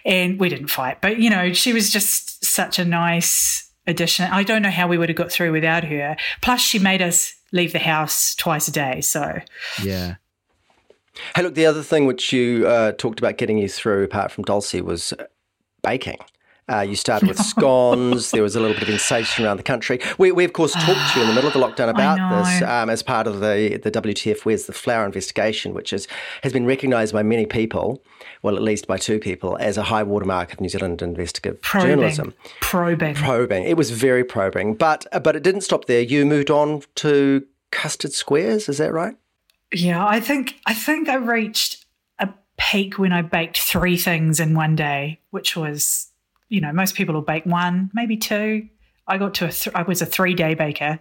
And 0.05 0.39
we 0.39 0.49
didn't 0.49 0.69
fight, 0.69 1.00
but, 1.00 1.19
you 1.19 1.31
know, 1.31 1.53
she 1.53 1.73
was 1.73 1.91
just 1.91 2.45
such 2.45 2.79
a 2.79 2.85
nice 2.85 3.73
addition. 3.87 4.31
I 4.31 4.45
don't 4.45 4.62
know 4.62 4.71
how 4.71 4.87
we 4.87 4.99
would 4.99 5.09
have 5.09 5.17
got 5.17 5.33
through 5.33 5.53
without 5.53 5.85
her. 5.85 6.17
Plus, 6.43 6.61
she 6.61 6.79
made 6.79 7.03
us 7.03 7.35
leave 7.53 7.73
the 7.73 7.79
house 7.79 8.35
twice 8.35 8.69
a 8.69 8.73
day. 8.73 9.00
So, 9.00 9.41
yeah. 9.83 10.17
Hey, 11.37 11.43
look, 11.43 11.55
the 11.55 11.66
other 11.66 11.82
thing 11.82 12.06
which 12.06 12.32
you 12.32 12.66
uh, 12.66 12.92
talked 12.92 13.18
about 13.18 13.38
getting 13.38 13.59
you 13.59 13.68
through, 13.68 14.04
apart 14.04 14.33
from 14.33 14.44
Dulcie, 14.44 14.80
was 14.80 15.12
baking. 15.83 16.18
Uh, 16.71 16.80
you 16.80 16.97
started 16.97 17.28
with 17.28 17.38
scones. 17.44 18.30
there 18.30 18.42
was 18.42 18.56
a 18.56 18.61
little 18.61 18.78
bit 18.78 18.88
of 18.88 19.00
sensation 19.00 19.44
around 19.44 19.59
the 19.59 19.62
country. 19.62 20.00
We, 20.16 20.33
we 20.33 20.44
of 20.44 20.54
course, 20.54 20.73
talked 20.73 21.12
to 21.12 21.21
you 21.21 21.23
in 21.23 21.28
the 21.28 21.35
middle 21.35 21.49
of 21.49 21.52
the 21.52 21.61
lockdown 21.85 21.90
about 21.90 22.16
this 22.44 22.62
um, 22.62 22.88
as 22.88 23.02
part 23.02 23.26
of 23.26 23.40
the, 23.40 23.78
the 23.83 23.90
WTF 23.90 24.44
Where's 24.44 24.66
the 24.66 24.73
Flour 24.73 25.04
investigation, 25.04 25.75
which 25.75 25.92
is, 25.92 26.09
has 26.42 26.52
been 26.52 26.64
recognised 26.64 27.12
by 27.12 27.23
many 27.23 27.44
people, 27.44 28.02
well, 28.42 28.56
at 28.56 28.62
least 28.62 28.87
by 28.87 28.97
two 28.97 29.18
people, 29.18 29.59
as 29.61 29.76
a 29.76 29.83
high 29.83 30.02
watermark 30.02 30.54
of 30.54 30.61
New 30.61 30.71
Zealand 30.71 31.02
investigative 31.02 31.61
probing. 31.61 31.90
journalism. 31.90 32.35
Probing. 32.61 33.14
Probing. 33.14 33.64
It 33.64 33.76
was 33.76 33.90
very 33.90 34.25
probing. 34.25 34.75
But, 34.75 35.06
but 35.23 35.37
it 35.37 35.42
didn't 35.42 35.62
stop 35.62 35.85
there. 35.85 36.00
You 36.00 36.25
moved 36.25 36.50
on 36.50 36.83
to 36.97 37.44
custard 37.71 38.12
squares, 38.12 38.71
is 38.71 38.78
that 38.78 38.92
right? 38.92 39.16
Yeah, 39.73 40.06
I 40.06 40.21
think 40.21 40.56
I 40.66 40.75
think 40.75 41.09
I 41.09 41.16
reached 41.16 41.85
a 42.18 42.28
peak 42.59 42.99
when 42.99 43.12
I 43.12 43.23
baked 43.23 43.59
three 43.59 43.97
things 43.97 44.40
in 44.40 44.54
one 44.54 44.76
day, 44.76 45.21
which 45.30 45.56
was, 45.56 46.09
you 46.49 46.61
know, 46.61 46.73
most 46.73 46.94
people 46.94 47.14
will 47.14 47.23
bake 47.23 47.47
one, 47.47 47.90
maybe 47.92 48.16
two. 48.16 48.68
I 49.06 49.18
got 49.18 49.35
to 49.35 49.47
a 49.47 49.52
th- 49.52 49.75
I 49.75 49.83
was 49.83 50.00
a 50.00 50.06
three 50.06 50.35
day 50.35 50.54
baker, 50.54 51.00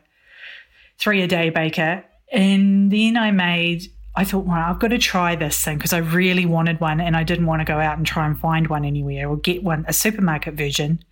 three 0.98 1.22
a 1.22 1.28
day 1.28 1.50
baker, 1.50 2.04
and 2.32 2.92
then 2.92 3.18
I 3.18 3.32
made. 3.32 3.84
I 4.16 4.26
thought, 4.26 4.46
well, 4.46 4.58
I've 4.58 4.78
got 4.78 4.90
to 4.90 5.00
try 5.00 5.36
this 5.36 5.60
thing 5.64 5.78
because 5.78 5.94
I 5.94 5.98
really 5.98 6.46
wanted 6.46 6.80
one, 6.80 7.02
and 7.02 7.16
I 7.18 7.24
didn't 7.24 7.48
want 7.48 7.62
to 7.62 7.66
go 7.66 7.80
out 7.80 7.98
and 7.98 8.06
try 8.06 8.28
and 8.28 8.40
find 8.40 8.68
one 8.68 8.86
anywhere 8.86 9.28
or 9.28 9.38
get 9.38 9.64
one 9.64 9.86
a 9.88 9.94
supermarket 9.94 10.54
version. 10.54 11.04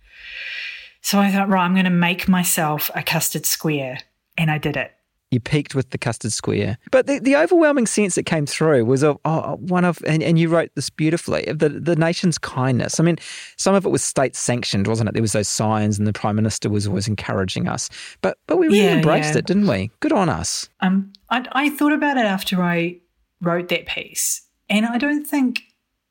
So 1.00 1.18
I 1.18 1.32
thought, 1.32 1.48
right, 1.48 1.64
I'm 1.64 1.74
going 1.74 1.84
to 1.84 1.90
make 1.90 2.28
myself 2.28 2.90
a 2.94 3.02
custard 3.02 3.44
square, 3.44 3.98
and 4.38 4.50
I 4.50 4.58
did 4.58 4.76
it 4.76 4.92
you 5.32 5.40
peaked 5.40 5.74
with 5.74 5.90
the 5.90 5.98
custard 5.98 6.32
square. 6.32 6.78
But 6.90 7.06
the, 7.06 7.18
the 7.18 7.36
overwhelming 7.36 7.86
sense 7.86 8.14
that 8.16 8.24
came 8.24 8.46
through 8.46 8.84
was 8.84 9.02
of 9.02 9.18
oh, 9.24 9.56
one 9.56 9.84
of, 9.84 9.98
and, 10.06 10.22
and 10.22 10.38
you 10.38 10.48
wrote 10.48 10.70
this 10.74 10.90
beautifully, 10.90 11.44
the, 11.52 11.68
the 11.68 11.96
nation's 11.96 12.38
kindness. 12.38 13.00
I 13.00 13.02
mean, 13.02 13.16
some 13.56 13.74
of 13.74 13.86
it 13.86 13.88
was 13.88 14.04
state 14.04 14.36
sanctioned, 14.36 14.86
wasn't 14.86 15.08
it? 15.08 15.12
There 15.12 15.22
was 15.22 15.32
those 15.32 15.48
signs, 15.48 15.98
and 15.98 16.06
the 16.06 16.12
prime 16.12 16.36
minister 16.36 16.68
was 16.68 16.86
always 16.86 17.08
encouraging 17.08 17.68
us. 17.68 17.88
But 18.20 18.38
but 18.46 18.58
we 18.58 18.66
really 18.66 18.84
yeah, 18.84 18.94
embraced 18.96 19.32
yeah. 19.32 19.38
it, 19.38 19.46
didn't 19.46 19.66
we? 19.66 19.90
Good 20.00 20.12
on 20.12 20.28
us. 20.28 20.68
Um, 20.80 21.12
I, 21.30 21.46
I 21.52 21.70
thought 21.70 21.92
about 21.92 22.16
it 22.16 22.26
after 22.26 22.62
I 22.62 22.98
wrote 23.40 23.68
that 23.68 23.86
piece, 23.86 24.42
and 24.68 24.86
I 24.86 24.98
don't 24.98 25.24
think 25.24 25.62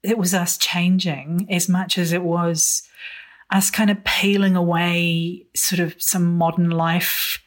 it 0.03 0.17
was 0.17 0.33
us 0.33 0.57
changing 0.57 1.47
as 1.49 1.69
much 1.69 1.97
as 1.97 2.11
it 2.11 2.23
was 2.23 2.83
us 3.51 3.69
kind 3.69 3.89
of 3.89 4.03
peeling 4.03 4.55
away 4.55 5.45
sort 5.55 5.79
of 5.79 5.93
some 6.01 6.37
modern 6.37 6.69
life 6.69 7.40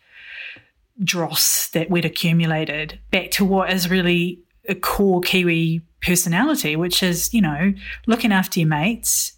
dross 1.02 1.68
that 1.70 1.90
we'd 1.90 2.04
accumulated 2.04 3.00
back 3.10 3.30
to 3.32 3.44
what 3.44 3.72
is 3.72 3.90
really 3.90 4.42
a 4.68 4.74
core 4.74 5.20
Kiwi 5.20 5.82
personality, 6.00 6.76
which 6.76 7.02
is, 7.02 7.32
you 7.34 7.40
know, 7.40 7.72
looking 8.06 8.32
after 8.32 8.60
your 8.60 8.68
mates 8.68 9.32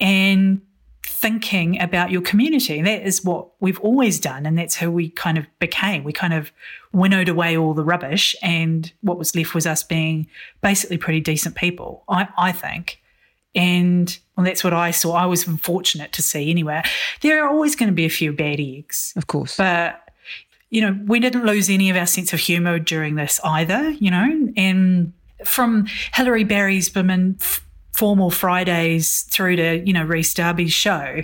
and 0.00 0.60
thinking 1.04 1.80
about 1.80 2.10
your 2.10 2.22
community. 2.22 2.82
That 2.82 3.02
is 3.02 3.24
what 3.24 3.48
we've 3.60 3.78
always 3.80 4.18
done. 4.18 4.46
And 4.46 4.58
that's 4.58 4.76
who 4.76 4.90
we 4.90 5.10
kind 5.10 5.38
of 5.38 5.46
became. 5.58 6.04
We 6.04 6.12
kind 6.12 6.34
of 6.34 6.52
winnowed 6.92 7.28
away 7.28 7.56
all 7.56 7.74
the 7.74 7.84
rubbish. 7.84 8.34
And 8.42 8.92
what 9.02 9.18
was 9.18 9.34
left 9.34 9.54
was 9.54 9.66
us 9.66 9.82
being 9.82 10.26
basically 10.62 10.98
pretty 10.98 11.20
decent 11.20 11.54
people, 11.54 12.04
I, 12.08 12.28
I 12.36 12.52
think. 12.52 13.00
And 13.54 14.16
well, 14.36 14.44
that's 14.44 14.64
what 14.64 14.72
I 14.72 14.90
saw. 14.90 15.12
I 15.12 15.26
was 15.26 15.44
fortunate 15.44 16.12
to 16.14 16.22
see 16.22 16.50
anyway. 16.50 16.82
There 17.20 17.44
are 17.44 17.48
always 17.48 17.76
going 17.76 17.88
to 17.88 17.94
be 17.94 18.06
a 18.06 18.10
few 18.10 18.32
bad 18.32 18.58
eggs. 18.58 19.12
Of 19.14 19.26
course. 19.26 19.56
But 19.56 20.01
you 20.72 20.80
know, 20.80 20.98
we 21.04 21.20
didn't 21.20 21.44
lose 21.44 21.68
any 21.68 21.90
of 21.90 21.96
our 21.98 22.06
sense 22.06 22.32
of 22.32 22.40
humour 22.40 22.78
during 22.78 23.14
this 23.14 23.38
either, 23.44 23.90
you 23.90 24.10
know, 24.10 24.50
and 24.56 25.12
from 25.44 25.86
Hilary 26.14 26.44
Barry's 26.44 26.88
Berman 26.88 27.36
formal 27.92 28.30
Fridays 28.30 29.22
through 29.24 29.56
to, 29.56 29.86
you 29.86 29.92
know, 29.92 30.02
Rhys 30.02 30.32
Darby's 30.32 30.72
show, 30.72 31.22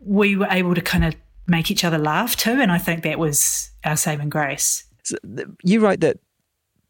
we 0.00 0.34
were 0.34 0.48
able 0.50 0.74
to 0.74 0.80
kind 0.80 1.04
of 1.04 1.14
make 1.46 1.70
each 1.70 1.84
other 1.84 1.96
laugh 1.96 2.34
too. 2.34 2.60
And 2.60 2.72
I 2.72 2.78
think 2.78 3.04
that 3.04 3.20
was 3.20 3.70
our 3.84 3.96
saving 3.96 4.30
grace. 4.30 4.82
So 5.04 5.16
you 5.62 5.78
wrote 5.78 6.00
that 6.00 6.18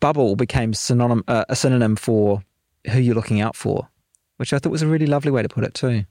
bubble 0.00 0.34
became 0.34 0.72
synonym, 0.72 1.24
uh, 1.28 1.44
a 1.50 1.56
synonym 1.56 1.94
for 1.94 2.42
who 2.90 3.00
you're 3.00 3.14
looking 3.14 3.42
out 3.42 3.54
for, 3.54 3.86
which 4.38 4.54
I 4.54 4.58
thought 4.58 4.72
was 4.72 4.80
a 4.80 4.86
really 4.86 5.06
lovely 5.06 5.30
way 5.30 5.42
to 5.42 5.48
put 5.48 5.62
it 5.62 5.74
too. 5.74 6.06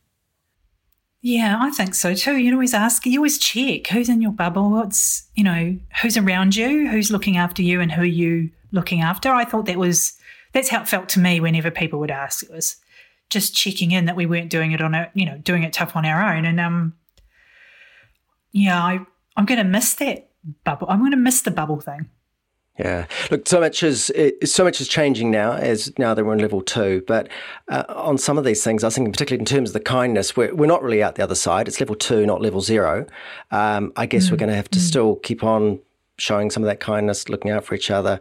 Yeah, 1.22 1.58
I 1.60 1.72
think 1.72 1.96
so 1.96 2.14
too. 2.14 2.38
You 2.38 2.54
always 2.54 2.74
ask, 2.74 3.06
you 3.06 3.20
always 3.20 3.40
check 3.40 3.88
who's 3.88 4.08
in 4.08 4.22
your 4.22 4.32
bubble, 4.32 4.70
what's, 4.70 5.28
you 5.36 5.44
know, 5.44 5.78
who's 6.02 6.16
around 6.16 6.56
you, 6.56 6.88
who's 6.88 7.12
looking 7.12 7.38
after 7.38 7.62
you, 7.64 7.82
and 7.82 7.92
who 7.92 8.04
are 8.04 8.06
you 8.06 8.52
looking 8.72 9.02
after. 9.02 9.32
I 9.32 9.44
thought 9.44 9.66
that 9.66 9.78
was, 9.78 10.14
that's 10.54 10.70
how 10.70 10.82
it 10.82 10.88
felt 10.88 11.10
to 11.10 11.20
me 11.20 11.40
whenever 11.40 11.72
people 11.72 12.00
would 12.00 12.12
ask. 12.12 12.44
It 12.44 12.52
was 12.52 12.78
just 13.30 13.56
checking 13.56 13.92
in 13.92 14.06
that 14.06 14.16
we 14.16 14.26
weren't 14.26 14.52
doing 14.52 14.72
it 14.72 14.82
on 14.82 14.94
a, 14.94 15.12
you 15.14 15.26
know, 15.26 15.38
doing 15.40 15.64
it 15.64 15.74
tough 15.74 15.96
on 15.96 16.06
our 16.06 16.34
own. 16.34 16.46
And, 16.46 16.60
um, 16.60 16.94
yeah, 18.52 18.82
I, 18.82 19.00
I'm 19.36 19.46
going 19.46 19.60
to 19.60 19.64
miss 19.64 19.96
that 19.96 20.30
bubble. 20.64 20.88
I'm 20.90 21.00
going 21.00 21.12
to 21.12 21.18
miss 21.18 21.42
the 21.42 21.52
bubble 21.52 21.82
thing. 21.82 22.10
Yeah, 22.80 23.08
look, 23.32 23.48
so 23.48 23.60
much 23.60 23.82
is 23.82 24.12
so 24.46 24.64
much 24.64 24.80
is 24.80 24.88
changing 24.88 25.32
now 25.32 25.54
as 25.54 25.92
now 25.98 26.14
that 26.14 26.24
we're 26.24 26.34
in 26.34 26.40
level 26.40 26.62
two. 26.62 27.04
But 27.08 27.28
uh, 27.70 27.86
on 27.90 28.20
some 28.20 28.38
of 28.38 28.44
these 28.44 28.64
things, 28.64 28.84
I 28.84 28.90
think, 28.90 29.12
particularly 29.12 29.42
in 29.42 29.46
terms 29.46 29.70
of 29.70 29.74
the 29.74 29.80
kindness, 29.80 30.38
we're 30.38 30.54
we're 30.54 30.68
not 30.68 30.84
really 30.84 31.02
out 31.02 31.16
the 31.16 31.24
other 31.24 31.36
side. 31.36 31.68
It's 31.68 31.80
level 31.80 31.96
two, 31.96 32.26
not 32.26 32.40
level 32.40 32.62
zero. 32.62 33.08
Um, 33.50 33.94
I 33.96 34.06
guess 34.06 34.28
mm. 34.28 34.32
we're 34.32 34.38
going 34.38 34.50
to 34.50 34.56
have 34.56 34.70
to 34.70 34.80
mm. 34.80 34.84
still 34.84 35.16
keep 35.16 35.44
on 35.44 35.80
showing 36.18 36.52
some 36.52 36.62
of 36.62 36.68
that 36.68 36.80
kindness, 36.80 37.30
looking 37.30 37.50
out 37.50 37.64
for 37.64 37.74
each 37.74 37.90
other, 37.90 38.20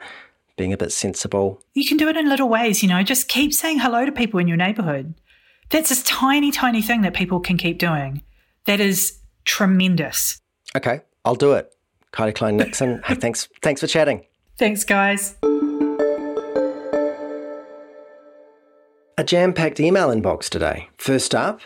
being 0.57 0.73
a 0.73 0.77
bit 0.79 0.91
sensible. 0.93 1.63
You 1.75 1.87
can 1.87 1.99
do 1.99 2.09
it 2.09 2.17
in 2.17 2.29
little 2.29 2.49
ways, 2.49 2.83
you 2.83 2.89
know. 2.89 3.03
Just 3.03 3.29
keep 3.29 3.53
saying 3.53 3.81
hello 3.81 4.07
to 4.07 4.13
people 4.13 4.41
in 4.41 4.49
your 4.49 4.57
neighbourhood. 4.57 5.15
That's 5.69 5.91
a 5.91 6.03
tiny, 6.05 6.51
tiny 6.51 6.81
thing 6.81 7.03
that 7.03 7.13
people 7.13 7.41
can 7.41 7.59
keep 7.59 7.79
doing. 7.79 8.23
That 8.65 8.81
is 8.81 9.19
tremendous. 9.45 10.41
Okay, 10.75 11.01
I'll 11.25 11.35
do 11.35 11.53
it. 11.53 11.75
Kylie 12.13 12.35
Klein 12.35 12.57
Nixon. 12.57 13.03
hey, 13.07 13.17
thanks, 13.17 13.49
thanks 13.63 13.81
for 13.81 13.87
chatting. 13.87 14.25
Thanks, 14.59 14.85
guys. 14.85 15.37
A 19.19 19.25
jam 19.25 19.53
packed 19.53 19.81
email 19.81 20.09
inbox 20.09 20.49
today. 20.49 20.89
First 20.97 21.35
up, 21.35 21.61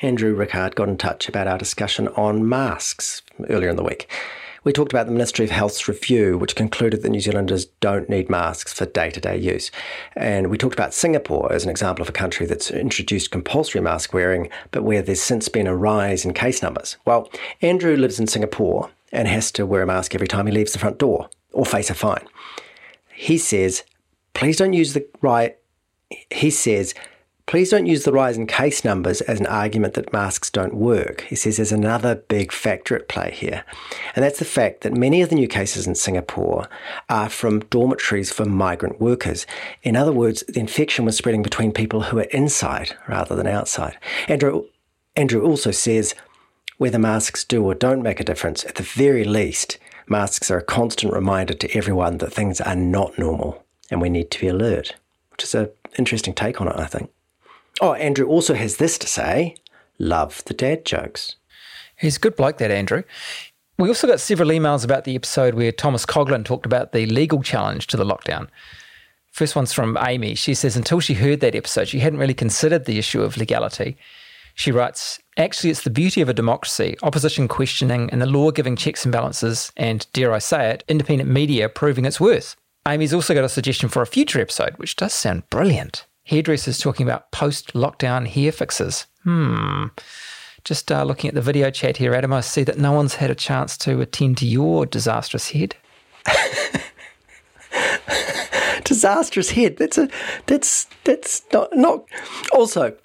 Andrew 0.00 0.36
Ricard 0.36 0.74
got 0.76 0.88
in 0.88 0.96
touch 0.96 1.28
about 1.28 1.48
our 1.48 1.58
discussion 1.58 2.06
on 2.08 2.48
masks 2.48 3.22
earlier 3.48 3.70
in 3.70 3.76
the 3.76 3.82
week. 3.82 4.08
We 4.62 4.72
talked 4.72 4.92
about 4.92 5.06
the 5.06 5.12
Ministry 5.12 5.44
of 5.44 5.50
Health's 5.50 5.88
review, 5.88 6.38
which 6.38 6.56
concluded 6.56 7.02
that 7.02 7.10
New 7.10 7.20
Zealanders 7.20 7.66
don't 7.80 8.08
need 8.08 8.28
masks 8.28 8.72
for 8.72 8.86
day 8.86 9.10
to 9.10 9.20
day 9.20 9.36
use. 9.36 9.70
And 10.16 10.48
we 10.48 10.58
talked 10.58 10.74
about 10.74 10.94
Singapore 10.94 11.52
as 11.52 11.64
an 11.64 11.70
example 11.70 12.02
of 12.02 12.08
a 12.08 12.12
country 12.12 12.46
that's 12.46 12.70
introduced 12.70 13.30
compulsory 13.30 13.80
mask 13.80 14.12
wearing, 14.12 14.50
but 14.72 14.82
where 14.82 15.02
there's 15.02 15.22
since 15.22 15.48
been 15.48 15.68
a 15.68 15.76
rise 15.76 16.24
in 16.24 16.34
case 16.34 16.62
numbers. 16.62 16.96
Well, 17.04 17.30
Andrew 17.62 17.96
lives 17.96 18.20
in 18.20 18.26
Singapore 18.26 18.90
and 19.12 19.28
has 19.28 19.50
to 19.52 19.66
wear 19.66 19.82
a 19.82 19.86
mask 19.86 20.14
every 20.14 20.28
time 20.28 20.46
he 20.46 20.52
leaves 20.52 20.72
the 20.72 20.80
front 20.80 20.98
door 20.98 21.28
or 21.56 21.64
face 21.64 21.90
a 21.90 21.94
fine. 21.94 22.26
He 23.14 23.38
says, 23.38 23.82
please 24.34 24.56
don't 24.56 24.74
use 24.74 24.92
the 24.92 25.06
right. 25.22 25.56
He 26.30 26.50
says, 26.50 26.94
please 27.46 27.70
don't 27.70 27.86
use 27.86 28.04
the 28.04 28.12
rise 28.12 28.36
in 28.36 28.46
case 28.46 28.84
numbers 28.84 29.22
as 29.22 29.40
an 29.40 29.46
argument 29.46 29.94
that 29.94 30.12
masks 30.12 30.50
don't 30.50 30.74
work. 30.74 31.22
He 31.22 31.34
says 31.34 31.56
there's 31.56 31.72
another 31.72 32.14
big 32.14 32.52
factor 32.52 32.94
at 32.94 33.08
play 33.08 33.30
here, 33.30 33.64
and 34.14 34.22
that's 34.22 34.38
the 34.38 34.44
fact 34.44 34.82
that 34.82 34.92
many 34.92 35.22
of 35.22 35.30
the 35.30 35.36
new 35.36 35.48
cases 35.48 35.86
in 35.86 35.94
Singapore 35.94 36.68
are 37.08 37.30
from 37.30 37.60
dormitories 37.60 38.30
for 38.30 38.44
migrant 38.44 39.00
workers. 39.00 39.46
In 39.82 39.96
other 39.96 40.12
words, 40.12 40.44
the 40.48 40.60
infection 40.60 41.06
was 41.06 41.16
spreading 41.16 41.42
between 41.42 41.72
people 41.72 42.02
who 42.02 42.18
are 42.18 42.24
inside 42.24 42.94
rather 43.08 43.34
than 43.34 43.46
outside. 43.46 43.96
Andrew, 44.28 44.66
Andrew 45.14 45.42
also 45.42 45.70
says 45.70 46.14
whether 46.76 46.98
masks 46.98 47.44
do 47.44 47.64
or 47.64 47.74
don't 47.74 48.02
make 48.02 48.20
a 48.20 48.24
difference, 48.24 48.64
at 48.66 48.74
the 48.74 48.82
very 48.82 49.24
least, 49.24 49.78
Masks 50.08 50.50
are 50.50 50.58
a 50.58 50.64
constant 50.64 51.12
reminder 51.12 51.54
to 51.54 51.76
everyone 51.76 52.18
that 52.18 52.32
things 52.32 52.60
are 52.60 52.76
not 52.76 53.18
normal 53.18 53.64
and 53.90 54.00
we 54.00 54.08
need 54.08 54.30
to 54.30 54.40
be 54.40 54.48
alert, 54.48 54.94
which 55.30 55.44
is 55.44 55.54
an 55.54 55.68
interesting 55.98 56.34
take 56.34 56.60
on 56.60 56.68
it, 56.68 56.76
I 56.76 56.86
think. 56.86 57.10
Oh, 57.80 57.92
Andrew 57.94 58.26
also 58.26 58.54
has 58.54 58.76
this 58.76 58.98
to 58.98 59.06
say 59.06 59.56
love 59.98 60.42
the 60.44 60.54
dad 60.54 60.84
jokes. 60.84 61.36
He's 61.98 62.16
a 62.16 62.20
good 62.20 62.36
bloke, 62.36 62.58
that 62.58 62.70
Andrew. 62.70 63.02
We 63.78 63.88
also 63.88 64.06
got 64.06 64.20
several 64.20 64.50
emails 64.50 64.84
about 64.84 65.04
the 65.04 65.14
episode 65.14 65.54
where 65.54 65.72
Thomas 65.72 66.06
Coughlan 66.06 66.44
talked 66.44 66.66
about 66.66 66.92
the 66.92 67.06
legal 67.06 67.42
challenge 67.42 67.86
to 67.88 67.96
the 67.96 68.04
lockdown. 68.04 68.48
First 69.32 69.56
one's 69.56 69.72
from 69.72 69.98
Amy. 70.00 70.34
She 70.34 70.54
says, 70.54 70.76
until 70.76 71.00
she 71.00 71.14
heard 71.14 71.40
that 71.40 71.54
episode, 71.54 71.88
she 71.88 71.98
hadn't 71.98 72.18
really 72.18 72.34
considered 72.34 72.86
the 72.86 72.98
issue 72.98 73.22
of 73.22 73.36
legality. 73.36 73.96
She 74.54 74.72
writes, 74.72 75.20
Actually, 75.38 75.70
it's 75.70 75.82
the 75.82 75.90
beauty 75.90 76.22
of 76.22 76.28
a 76.30 76.34
democracy, 76.34 76.96
opposition 77.02 77.46
questioning, 77.46 78.08
and 78.10 78.22
the 78.22 78.26
law 78.26 78.50
giving 78.50 78.74
checks 78.74 79.04
and 79.04 79.12
balances, 79.12 79.70
and 79.76 80.06
dare 80.14 80.32
I 80.32 80.38
say 80.38 80.70
it, 80.70 80.84
independent 80.88 81.28
media 81.28 81.68
proving 81.68 82.06
its 82.06 82.18
worth. 82.18 82.56
Amy's 82.88 83.12
also 83.12 83.34
got 83.34 83.44
a 83.44 83.48
suggestion 83.48 83.90
for 83.90 84.00
a 84.00 84.06
future 84.06 84.40
episode, 84.40 84.74
which 84.78 84.96
does 84.96 85.12
sound 85.12 85.48
brilliant. 85.50 86.06
Hairdressers 86.24 86.78
talking 86.78 87.06
about 87.06 87.30
post 87.32 87.74
lockdown 87.74 88.26
hair 88.26 88.50
fixes. 88.50 89.06
Hmm. 89.24 89.86
Just 90.64 90.90
uh, 90.90 91.04
looking 91.04 91.28
at 91.28 91.34
the 91.34 91.42
video 91.42 91.70
chat 91.70 91.98
here, 91.98 92.14
Adam, 92.14 92.32
I 92.32 92.40
see 92.40 92.64
that 92.64 92.78
no 92.78 92.92
one's 92.92 93.16
had 93.16 93.30
a 93.30 93.34
chance 93.34 93.76
to 93.78 94.00
attend 94.00 94.38
to 94.38 94.46
your 94.46 94.86
disastrous 94.86 95.50
head. 95.50 95.76
disastrous 98.84 99.50
head. 99.50 99.76
That's 99.76 99.98
a 99.98 100.08
that's 100.46 100.86
that's 101.04 101.42
not 101.52 101.68
not 101.76 102.04
also 102.52 102.96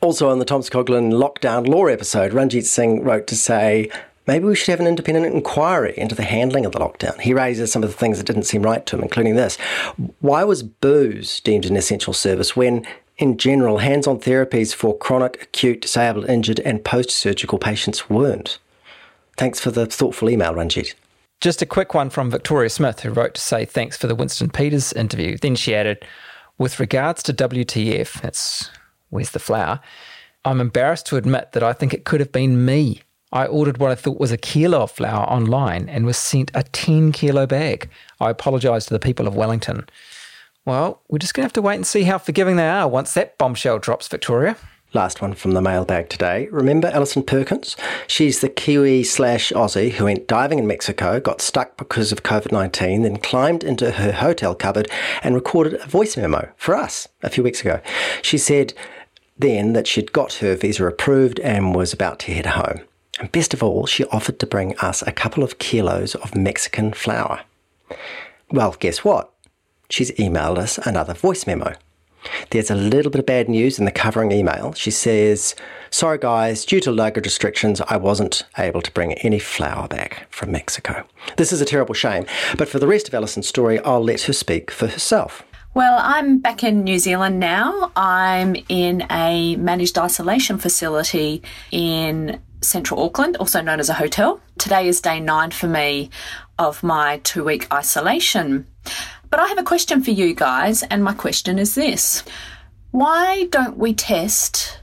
also, 0.00 0.28
on 0.30 0.38
the 0.38 0.44
Thomas 0.44 0.70
Coughlan 0.70 1.12
lockdown 1.12 1.66
law 1.66 1.86
episode, 1.86 2.32
Ranjit 2.32 2.66
Singh 2.66 3.02
wrote 3.02 3.26
to 3.28 3.36
say, 3.36 3.90
maybe 4.26 4.44
we 4.44 4.54
should 4.54 4.68
have 4.68 4.80
an 4.80 4.86
independent 4.86 5.34
inquiry 5.34 5.94
into 5.96 6.14
the 6.14 6.22
handling 6.22 6.64
of 6.64 6.72
the 6.72 6.78
lockdown. 6.78 7.20
He 7.20 7.34
raises 7.34 7.72
some 7.72 7.82
of 7.82 7.90
the 7.90 7.96
things 7.96 8.18
that 8.18 8.26
didn't 8.26 8.44
seem 8.44 8.62
right 8.62 8.84
to 8.86 8.96
him, 8.96 9.02
including 9.02 9.36
this. 9.36 9.56
Why 10.20 10.44
was 10.44 10.62
booze 10.62 11.40
deemed 11.40 11.66
an 11.66 11.76
essential 11.76 12.12
service 12.12 12.56
when, 12.56 12.86
in 13.18 13.38
general, 13.38 13.78
hands 13.78 14.06
on 14.06 14.20
therapies 14.20 14.74
for 14.74 14.96
chronic, 14.96 15.42
acute, 15.42 15.82
disabled, 15.82 16.28
injured, 16.28 16.60
and 16.60 16.84
post 16.84 17.10
surgical 17.10 17.58
patients 17.58 18.08
weren't? 18.08 18.58
Thanks 19.36 19.60
for 19.60 19.70
the 19.70 19.86
thoughtful 19.86 20.30
email, 20.30 20.54
Ranjit. 20.54 20.94
Just 21.40 21.62
a 21.62 21.66
quick 21.66 21.92
one 21.94 22.08
from 22.08 22.30
Victoria 22.30 22.70
Smith, 22.70 23.00
who 23.00 23.10
wrote 23.10 23.34
to 23.34 23.40
say 23.40 23.64
thanks 23.64 23.96
for 23.96 24.06
the 24.06 24.14
Winston 24.14 24.48
Peters 24.48 24.92
interview. 24.92 25.36
Then 25.36 25.56
she 25.56 25.74
added, 25.74 26.04
with 26.56 26.78
regards 26.78 27.20
to 27.24 27.34
WTF, 27.34 28.20
that's 28.20 28.70
Where's 29.12 29.32
the 29.32 29.38
flour? 29.38 29.78
I'm 30.42 30.58
embarrassed 30.58 31.04
to 31.08 31.18
admit 31.18 31.52
that 31.52 31.62
I 31.62 31.74
think 31.74 31.92
it 31.92 32.06
could 32.06 32.20
have 32.20 32.32
been 32.32 32.64
me. 32.64 33.02
I 33.30 33.44
ordered 33.44 33.76
what 33.76 33.90
I 33.90 33.94
thought 33.94 34.18
was 34.18 34.32
a 34.32 34.38
kilo 34.38 34.84
of 34.84 34.90
flour 34.90 35.28
online 35.28 35.86
and 35.90 36.06
was 36.06 36.16
sent 36.16 36.50
a 36.54 36.62
10 36.62 37.12
kilo 37.12 37.46
bag. 37.46 37.90
I 38.20 38.30
apologise 38.30 38.86
to 38.86 38.94
the 38.94 38.98
people 38.98 39.28
of 39.28 39.36
Wellington. 39.36 39.86
Well, 40.64 41.02
we're 41.10 41.18
just 41.18 41.34
going 41.34 41.42
to 41.42 41.46
have 41.46 41.52
to 41.52 41.62
wait 41.62 41.74
and 41.74 41.86
see 41.86 42.04
how 42.04 42.16
forgiving 42.16 42.56
they 42.56 42.70
are 42.70 42.88
once 42.88 43.12
that 43.12 43.36
bombshell 43.36 43.80
drops, 43.80 44.08
Victoria. 44.08 44.56
Last 44.94 45.20
one 45.20 45.34
from 45.34 45.52
the 45.52 45.60
mailbag 45.60 46.08
today. 46.08 46.48
Remember 46.50 46.88
Alison 46.88 47.22
Perkins? 47.22 47.76
She's 48.06 48.40
the 48.40 48.48
Kiwi 48.48 49.04
slash 49.04 49.50
Aussie 49.52 49.92
who 49.92 50.04
went 50.04 50.26
diving 50.26 50.58
in 50.58 50.66
Mexico, 50.66 51.20
got 51.20 51.42
stuck 51.42 51.76
because 51.76 52.12
of 52.12 52.22
COVID 52.22 52.52
19, 52.52 53.02
then 53.02 53.16
climbed 53.18 53.62
into 53.62 53.92
her 53.92 54.12
hotel 54.12 54.54
cupboard 54.54 54.90
and 55.22 55.34
recorded 55.34 55.74
a 55.74 55.86
voice 55.86 56.16
memo 56.16 56.50
for 56.56 56.74
us 56.74 57.08
a 57.22 57.30
few 57.30 57.42
weeks 57.42 57.60
ago. 57.60 57.80
She 58.22 58.38
said, 58.38 58.72
then 59.42 59.74
that 59.74 59.86
she'd 59.86 60.12
got 60.12 60.34
her 60.34 60.54
visa 60.56 60.86
approved 60.86 61.38
and 61.40 61.74
was 61.74 61.92
about 61.92 62.18
to 62.20 62.32
head 62.32 62.46
home. 62.46 62.80
And 63.20 63.30
best 63.30 63.52
of 63.52 63.62
all, 63.62 63.86
she 63.86 64.04
offered 64.06 64.38
to 64.38 64.46
bring 64.46 64.76
us 64.78 65.02
a 65.02 65.12
couple 65.12 65.44
of 65.44 65.58
kilos 65.58 66.14
of 66.14 66.34
Mexican 66.34 66.92
flour. 66.92 67.42
Well, 68.50 68.74
guess 68.78 69.04
what? 69.04 69.30
She's 69.90 70.10
emailed 70.12 70.58
us 70.58 70.78
another 70.78 71.12
voice 71.12 71.46
memo. 71.46 71.74
There's 72.50 72.70
a 72.70 72.74
little 72.74 73.10
bit 73.10 73.18
of 73.18 73.26
bad 73.26 73.48
news 73.48 73.78
in 73.78 73.84
the 73.84 73.90
covering 73.90 74.32
email. 74.32 74.72
She 74.74 74.90
says, 74.90 75.54
Sorry 75.90 76.18
guys, 76.18 76.64
due 76.64 76.80
to 76.80 76.92
luggage 76.92 77.24
restrictions, 77.24 77.80
I 77.88 77.96
wasn't 77.96 78.44
able 78.56 78.80
to 78.80 78.90
bring 78.92 79.14
any 79.14 79.38
flour 79.38 79.88
back 79.88 80.26
from 80.30 80.52
Mexico. 80.52 81.04
This 81.36 81.52
is 81.52 81.60
a 81.60 81.66
terrible 81.66 81.94
shame, 81.94 82.24
but 82.56 82.68
for 82.68 82.78
the 82.78 82.86
rest 82.86 83.08
of 83.08 83.14
Alison's 83.14 83.48
story, 83.48 83.80
I'll 83.80 84.02
let 84.02 84.22
her 84.22 84.32
speak 84.32 84.70
for 84.70 84.86
herself. 84.86 85.42
Well, 85.74 85.98
I'm 86.02 86.38
back 86.38 86.62
in 86.62 86.84
New 86.84 86.98
Zealand 86.98 87.40
now. 87.40 87.92
I'm 87.96 88.56
in 88.68 89.06
a 89.10 89.56
managed 89.56 89.96
isolation 89.96 90.58
facility 90.58 91.42
in 91.70 92.42
central 92.60 93.02
Auckland, 93.02 93.38
also 93.38 93.62
known 93.62 93.80
as 93.80 93.88
a 93.88 93.94
hotel. 93.94 94.38
Today 94.58 94.86
is 94.86 95.00
day 95.00 95.18
nine 95.18 95.50
for 95.50 95.68
me 95.68 96.10
of 96.58 96.82
my 96.82 97.22
two 97.24 97.42
week 97.42 97.72
isolation. 97.72 98.66
But 99.30 99.40
I 99.40 99.46
have 99.46 99.56
a 99.56 99.62
question 99.62 100.02
for 100.04 100.10
you 100.10 100.34
guys, 100.34 100.82
and 100.82 101.02
my 101.02 101.14
question 101.14 101.58
is 101.58 101.74
this 101.74 102.22
Why 102.90 103.46
don't 103.46 103.78
we 103.78 103.94
test 103.94 104.78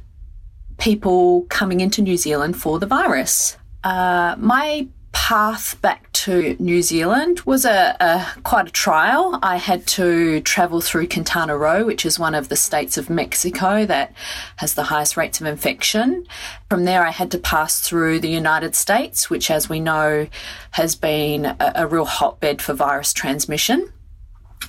people 0.80 1.44
coming 1.50 1.82
into 1.82 2.02
New 2.02 2.18
Zealand 2.18 2.60
for 2.60 2.80
the 2.80 2.88
virus? 2.88 3.58
Uh, 3.84 4.36
my 4.40 4.88
path 5.20 5.80
back 5.82 6.10
to 6.14 6.56
New 6.60 6.82
Zealand 6.82 7.42
was 7.42 7.66
a, 7.66 7.96
a, 8.00 8.26
quite 8.44 8.70
a 8.70 8.72
trial. 8.72 9.38
I 9.44 9.58
had 9.58 9.86
to 9.88 10.40
travel 10.42 10.80
through 10.80 11.10
Quintana 11.10 11.58
Roo, 11.58 11.86
which 11.86 12.06
is 12.06 12.18
one 12.18 12.34
of 12.34 12.48
the 12.48 12.56
states 12.56 12.98
of 12.98 13.10
Mexico 13.10 13.86
that 13.86 14.14
has 14.56 14.76
the 14.76 14.84
highest 14.84 15.18
rates 15.18 15.42
of 15.42 15.46
infection. 15.46 16.26
From 16.70 16.86
there, 16.86 17.06
I 17.06 17.12
had 17.12 17.32
to 17.32 17.38
pass 17.38 17.82
through 17.82 18.22
the 18.22 18.30
United 18.30 18.76
States, 18.76 19.30
which, 19.30 19.52
as 19.52 19.68
we 19.68 19.82
know, 19.82 20.28
has 20.72 20.96
been 20.96 21.46
a, 21.46 21.74
a 21.76 21.86
real 21.86 22.06
hotbed 22.06 22.62
for 22.62 22.74
virus 22.74 23.12
transmission. 23.12 23.92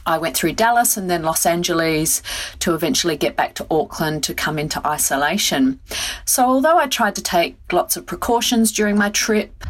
I 0.07 0.19
went 0.19 0.37
through 0.37 0.53
Dallas 0.53 0.97
and 0.97 1.11
then 1.11 1.23
Los 1.23 1.47
Angeles 1.47 2.23
to 2.61 2.75
eventually 2.75 3.17
get 3.17 3.37
back 3.37 3.55
to 3.55 3.67
Auckland 3.71 4.25
to 4.25 4.35
come 4.35 4.59
into 4.59 4.85
isolation. 4.87 5.81
So, 6.25 6.45
although 6.45 6.79
I 6.79 6.87
tried 6.87 7.15
to 7.17 7.23
take 7.23 7.57
lots 7.73 7.97
of 7.97 8.07
precautions 8.07 8.73
during 8.73 8.97
my 8.97 9.11
trip, 9.11 9.65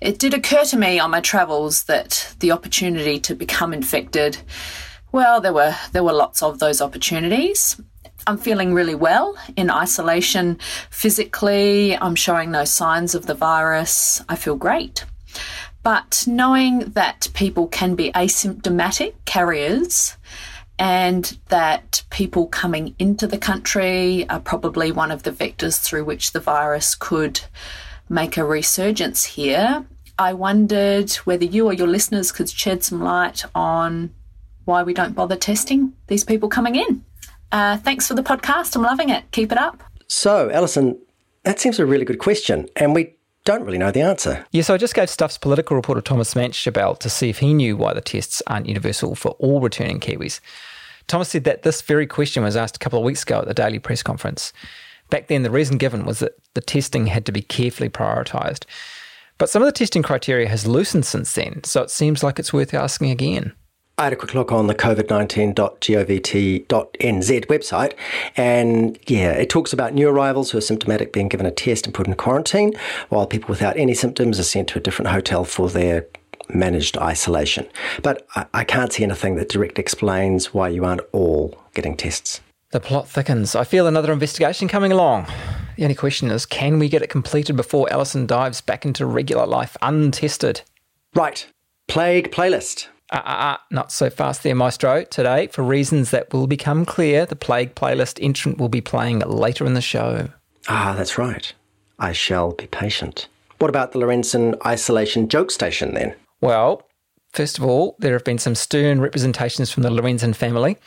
it 0.00 0.18
did 0.18 0.34
occur 0.34 0.64
to 0.64 0.76
me 0.76 0.98
on 0.98 1.10
my 1.10 1.20
travels 1.20 1.84
that 1.84 2.34
the 2.40 2.52
opportunity 2.52 3.18
to 3.20 3.34
become 3.34 3.72
infected, 3.72 4.38
well, 5.12 5.40
there 5.40 5.52
were 5.52 5.74
there 5.92 6.04
were 6.04 6.12
lots 6.12 6.42
of 6.42 6.58
those 6.58 6.80
opportunities. 6.80 7.80
I'm 8.26 8.38
feeling 8.38 8.74
really 8.74 8.94
well 8.94 9.36
in 9.56 9.70
isolation 9.70 10.58
physically. 10.90 11.96
I'm 11.96 12.14
showing 12.14 12.50
no 12.50 12.64
signs 12.64 13.14
of 13.14 13.26
the 13.26 13.34
virus. 13.34 14.22
I 14.28 14.36
feel 14.36 14.56
great. 14.56 15.04
But 15.82 16.24
knowing 16.26 16.80
that 16.90 17.28
people 17.34 17.66
can 17.66 17.94
be 17.94 18.12
asymptomatic 18.12 19.14
carriers 19.24 20.16
and 20.78 21.38
that 21.48 22.02
people 22.10 22.46
coming 22.46 22.94
into 22.98 23.26
the 23.26 23.38
country 23.38 24.28
are 24.28 24.40
probably 24.40 24.92
one 24.92 25.10
of 25.10 25.22
the 25.22 25.32
vectors 25.32 25.80
through 25.80 26.04
which 26.04 26.32
the 26.32 26.40
virus 26.40 26.94
could 26.94 27.40
make 28.08 28.36
a 28.36 28.44
resurgence 28.44 29.24
here, 29.24 29.84
I 30.18 30.34
wondered 30.34 31.12
whether 31.24 31.44
you 31.44 31.66
or 31.66 31.72
your 31.72 31.86
listeners 31.86 32.32
could 32.32 32.50
shed 32.50 32.84
some 32.84 33.02
light 33.02 33.44
on 33.54 34.12
why 34.64 34.82
we 34.82 34.92
don't 34.92 35.14
bother 35.14 35.36
testing 35.36 35.94
these 36.08 36.24
people 36.24 36.48
coming 36.48 36.76
in. 36.76 37.04
Uh, 37.52 37.76
thanks 37.78 38.06
for 38.06 38.14
the 38.14 38.22
podcast. 38.22 38.76
I'm 38.76 38.82
loving 38.82 39.08
it. 39.08 39.30
Keep 39.32 39.52
it 39.52 39.58
up. 39.58 39.82
So, 40.08 40.50
Alison, 40.50 40.98
that 41.44 41.58
seems 41.58 41.78
a 41.78 41.86
really 41.86 42.04
good 42.04 42.18
question. 42.18 42.68
And 42.76 42.94
we 42.94 43.14
don't 43.44 43.64
really 43.64 43.78
know 43.78 43.90
the 43.90 44.02
answer. 44.02 44.44
Yeah, 44.52 44.62
so 44.62 44.74
I 44.74 44.78
just 44.78 44.94
gave 44.94 45.10
Stuff's 45.10 45.38
political 45.38 45.76
reporter 45.76 46.00
Thomas 46.00 46.34
Manch 46.34 46.66
a 46.66 46.72
bell 46.72 46.94
to 46.96 47.08
see 47.08 47.30
if 47.30 47.38
he 47.38 47.54
knew 47.54 47.76
why 47.76 47.94
the 47.94 48.00
tests 48.00 48.42
aren't 48.46 48.66
universal 48.66 49.14
for 49.14 49.30
all 49.32 49.60
returning 49.60 50.00
Kiwis. 50.00 50.40
Thomas 51.06 51.30
said 51.30 51.44
that 51.44 51.62
this 51.62 51.82
very 51.82 52.06
question 52.06 52.44
was 52.44 52.56
asked 52.56 52.76
a 52.76 52.78
couple 52.78 52.98
of 52.98 53.04
weeks 53.04 53.22
ago 53.22 53.40
at 53.40 53.48
the 53.48 53.54
daily 53.54 53.78
press 53.78 54.02
conference. 54.02 54.52
Back 55.08 55.26
then, 55.26 55.42
the 55.42 55.50
reason 55.50 55.78
given 55.78 56.04
was 56.04 56.20
that 56.20 56.38
the 56.54 56.60
testing 56.60 57.06
had 57.06 57.26
to 57.26 57.32
be 57.32 57.42
carefully 57.42 57.88
prioritised. 57.88 58.64
But 59.38 59.50
some 59.50 59.62
of 59.62 59.66
the 59.66 59.72
testing 59.72 60.02
criteria 60.02 60.48
has 60.48 60.66
loosened 60.66 61.06
since 61.06 61.32
then, 61.32 61.64
so 61.64 61.82
it 61.82 61.90
seems 61.90 62.22
like 62.22 62.38
it's 62.38 62.52
worth 62.52 62.74
asking 62.74 63.10
again. 63.10 63.54
I 64.00 64.04
had 64.04 64.14
a 64.14 64.16
quick 64.16 64.34
look 64.34 64.50
on 64.50 64.66
the 64.66 64.74
covid19.govt.nz 64.74 67.46
website, 67.48 67.92
and 68.34 68.98
yeah, 69.06 69.32
it 69.32 69.50
talks 69.50 69.74
about 69.74 69.92
new 69.92 70.08
arrivals 70.08 70.50
who 70.50 70.56
are 70.56 70.62
symptomatic 70.62 71.12
being 71.12 71.28
given 71.28 71.44
a 71.44 71.50
test 71.50 71.84
and 71.84 71.94
put 71.94 72.06
in 72.06 72.14
quarantine, 72.14 72.72
while 73.10 73.26
people 73.26 73.50
without 73.50 73.76
any 73.76 73.92
symptoms 73.92 74.40
are 74.40 74.44
sent 74.44 74.68
to 74.68 74.78
a 74.78 74.80
different 74.80 75.10
hotel 75.10 75.44
for 75.44 75.68
their 75.68 76.06
managed 76.48 76.96
isolation. 76.96 77.68
But 78.02 78.26
I, 78.36 78.46
I 78.54 78.64
can't 78.64 78.90
see 78.90 79.04
anything 79.04 79.34
that 79.34 79.50
directly 79.50 79.82
explains 79.82 80.54
why 80.54 80.70
you 80.70 80.86
aren't 80.86 81.02
all 81.12 81.60
getting 81.74 81.94
tests. 81.94 82.40
The 82.70 82.80
plot 82.80 83.06
thickens. 83.06 83.54
I 83.54 83.64
feel 83.64 83.86
another 83.86 84.14
investigation 84.14 84.66
coming 84.66 84.92
along. 84.92 85.26
The 85.76 85.82
only 85.82 85.94
question 85.94 86.30
is 86.30 86.46
can 86.46 86.78
we 86.78 86.88
get 86.88 87.02
it 87.02 87.10
completed 87.10 87.54
before 87.54 87.92
Alison 87.92 88.26
dives 88.26 88.62
back 88.62 88.86
into 88.86 89.04
regular 89.04 89.44
life 89.44 89.76
untested? 89.82 90.62
Right. 91.14 91.46
Plague 91.86 92.30
playlist. 92.30 92.86
Uh, 93.10 93.16
uh, 93.16 93.28
uh, 93.28 93.56
not 93.70 93.90
so 93.90 94.08
fast 94.08 94.42
there, 94.42 94.54
Maestro. 94.54 95.04
Today, 95.04 95.48
for 95.48 95.62
reasons 95.62 96.10
that 96.10 96.32
will 96.32 96.46
become 96.46 96.84
clear, 96.84 97.26
the 97.26 97.36
Plague 97.36 97.74
playlist 97.74 98.22
entrant 98.22 98.58
will 98.58 98.68
be 98.68 98.80
playing 98.80 99.18
later 99.20 99.66
in 99.66 99.74
the 99.74 99.80
show. 99.80 100.28
Ah, 100.68 100.94
that's 100.96 101.18
right. 101.18 101.52
I 101.98 102.12
shall 102.12 102.52
be 102.52 102.66
patient. 102.66 103.28
What 103.58 103.68
about 103.68 103.92
the 103.92 103.98
Lorenzen 103.98 104.54
Isolation 104.64 105.28
Joke 105.28 105.50
Station 105.50 105.94
then? 105.94 106.14
Well, 106.40 106.86
first 107.32 107.58
of 107.58 107.64
all, 107.64 107.96
there 107.98 108.12
have 108.12 108.24
been 108.24 108.38
some 108.38 108.54
stern 108.54 109.00
representations 109.00 109.70
from 109.70 109.82
the 109.82 109.90
Lorenzen 109.90 110.34
family. 110.34 110.78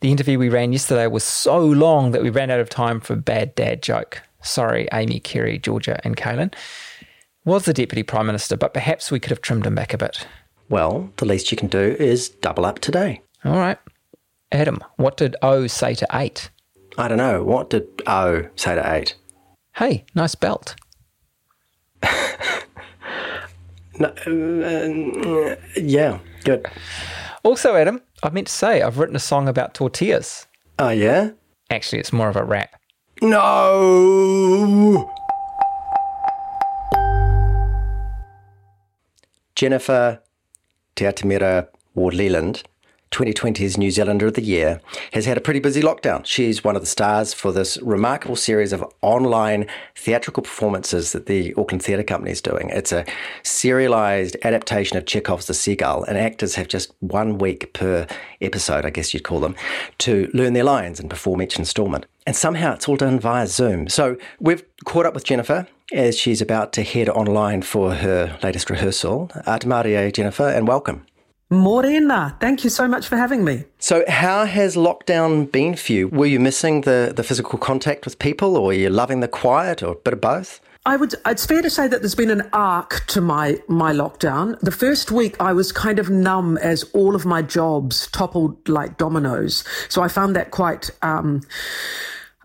The 0.00 0.12
interview 0.12 0.38
we 0.38 0.48
ran 0.48 0.72
yesterday 0.72 1.08
was 1.08 1.24
so 1.24 1.58
long 1.58 2.12
that 2.12 2.22
we 2.22 2.30
ran 2.30 2.50
out 2.50 2.60
of 2.60 2.70
time 2.70 3.00
for 3.00 3.16
bad 3.16 3.54
dad 3.56 3.82
joke. 3.82 4.22
Sorry, 4.42 4.88
Amy, 4.92 5.18
Kerry, 5.18 5.58
Georgia, 5.58 6.00
and 6.04 6.16
Kaylin. 6.16 6.54
Was 7.44 7.64
the 7.64 7.74
Deputy 7.74 8.04
Prime 8.04 8.26
Minister, 8.26 8.56
but 8.56 8.72
perhaps 8.72 9.10
we 9.10 9.18
could 9.18 9.30
have 9.30 9.40
trimmed 9.40 9.66
him 9.66 9.74
back 9.74 9.92
a 9.92 9.98
bit. 9.98 10.26
Well, 10.68 11.10
the 11.16 11.24
least 11.24 11.50
you 11.50 11.56
can 11.56 11.68
do 11.68 11.96
is 11.98 12.28
double 12.28 12.66
up 12.66 12.78
today. 12.80 13.22
All 13.44 13.56
right. 13.56 13.78
Adam, 14.52 14.82
what 14.96 15.16
did 15.16 15.34
O 15.42 15.66
say 15.66 15.94
to 15.94 16.06
8? 16.12 16.50
I 16.98 17.08
don't 17.08 17.18
know. 17.18 17.42
What 17.42 17.70
did 17.70 17.86
O 18.06 18.44
say 18.56 18.74
to 18.74 18.92
8? 18.94 19.14
Hey, 19.76 20.04
nice 20.14 20.34
belt. 20.34 20.74
no, 23.98 24.08
uh, 24.08 25.56
yeah, 25.80 26.18
good. 26.44 26.66
Also, 27.42 27.74
Adam, 27.74 28.02
I 28.22 28.30
meant 28.30 28.48
to 28.48 28.52
say 28.52 28.82
I've 28.82 28.98
written 28.98 29.16
a 29.16 29.20
song 29.20 29.48
about 29.48 29.74
tortillas. 29.74 30.46
Oh, 30.78 30.90
yeah? 30.90 31.30
Actually, 31.70 32.00
it's 32.00 32.12
more 32.12 32.28
of 32.28 32.36
a 32.36 32.44
rap. 32.44 32.76
No! 33.22 35.10
Jennifer 39.54 40.20
Te 40.98 41.04
Atamira 41.04 41.68
Ward 41.94 42.12
Lealand, 42.12 42.64
2020's 43.12 43.78
New 43.78 43.92
Zealander 43.92 44.26
of 44.26 44.34
the 44.34 44.42
Year, 44.42 44.80
has 45.12 45.26
had 45.26 45.36
a 45.36 45.40
pretty 45.40 45.60
busy 45.60 45.80
lockdown. 45.80 46.26
She's 46.26 46.64
one 46.64 46.74
of 46.74 46.82
the 46.82 46.88
stars 46.88 47.32
for 47.32 47.52
this 47.52 47.80
remarkable 47.82 48.34
series 48.34 48.72
of 48.72 48.84
online 49.00 49.68
theatrical 49.94 50.42
performances 50.42 51.12
that 51.12 51.26
the 51.26 51.54
Auckland 51.54 51.84
Theatre 51.84 52.02
Company 52.02 52.32
is 52.32 52.40
doing. 52.40 52.70
It's 52.70 52.90
a 52.90 53.04
serialized 53.44 54.36
adaptation 54.42 54.96
of 54.96 55.06
Chekhov's 55.06 55.46
The 55.46 55.54
Seagull, 55.54 56.02
and 56.02 56.18
actors 56.18 56.56
have 56.56 56.66
just 56.66 56.92
one 56.98 57.38
week 57.38 57.72
per 57.74 58.08
episode, 58.40 58.84
I 58.84 58.90
guess 58.90 59.14
you'd 59.14 59.22
call 59.22 59.38
them, 59.38 59.54
to 59.98 60.28
learn 60.34 60.54
their 60.54 60.64
lines 60.64 60.98
and 60.98 61.08
perform 61.08 61.42
each 61.42 61.60
instalment. 61.60 62.06
And 62.26 62.34
somehow 62.34 62.74
it's 62.74 62.88
all 62.88 62.96
done 62.96 63.20
via 63.20 63.46
Zoom. 63.46 63.88
So 63.88 64.16
we've 64.40 64.64
caught 64.84 65.06
up 65.06 65.14
with 65.14 65.22
Jennifer 65.22 65.68
as 65.92 66.18
she's 66.18 66.40
about 66.40 66.72
to 66.74 66.82
head 66.82 67.08
online 67.08 67.62
for 67.62 67.94
her 67.94 68.38
latest 68.42 68.70
rehearsal. 68.70 69.30
Ata 69.46 69.66
mārie, 69.66 70.12
Jennifer, 70.12 70.48
and 70.48 70.68
welcome. 70.68 71.06
Morena, 71.50 72.36
thank 72.40 72.62
you 72.62 72.68
so 72.68 72.86
much 72.86 73.08
for 73.08 73.16
having 73.16 73.42
me. 73.42 73.64
So, 73.78 74.04
how 74.06 74.44
has 74.44 74.76
lockdown 74.76 75.50
been 75.50 75.76
for 75.76 75.92
you? 75.92 76.08
Were 76.08 76.26
you 76.26 76.38
missing 76.38 76.82
the, 76.82 77.12
the 77.16 77.22
physical 77.22 77.58
contact 77.58 78.04
with 78.04 78.18
people, 78.18 78.56
or 78.56 78.70
are 78.70 78.74
you 78.74 78.90
loving 78.90 79.20
the 79.20 79.28
quiet, 79.28 79.82
or 79.82 79.92
a 79.92 79.96
bit 79.96 80.12
of 80.12 80.20
both? 80.20 80.60
I 80.84 80.96
would. 80.96 81.14
It's 81.26 81.46
fair 81.46 81.62
to 81.62 81.70
say 81.70 81.88
that 81.88 82.00
there's 82.00 82.14
been 82.14 82.30
an 82.30 82.48
arc 82.52 83.06
to 83.08 83.22
my 83.22 83.58
my 83.66 83.92
lockdown. 83.92 84.58
The 84.60 84.70
first 84.70 85.10
week, 85.10 85.36
I 85.40 85.54
was 85.54 85.72
kind 85.72 85.98
of 85.98 86.10
numb 86.10 86.58
as 86.58 86.84
all 86.92 87.14
of 87.14 87.24
my 87.24 87.40
jobs 87.42 88.08
toppled 88.08 88.68
like 88.68 88.98
dominoes. 88.98 89.64
So 89.88 90.02
I 90.02 90.08
found 90.08 90.36
that 90.36 90.50
quite. 90.50 90.90
Um, 91.02 91.42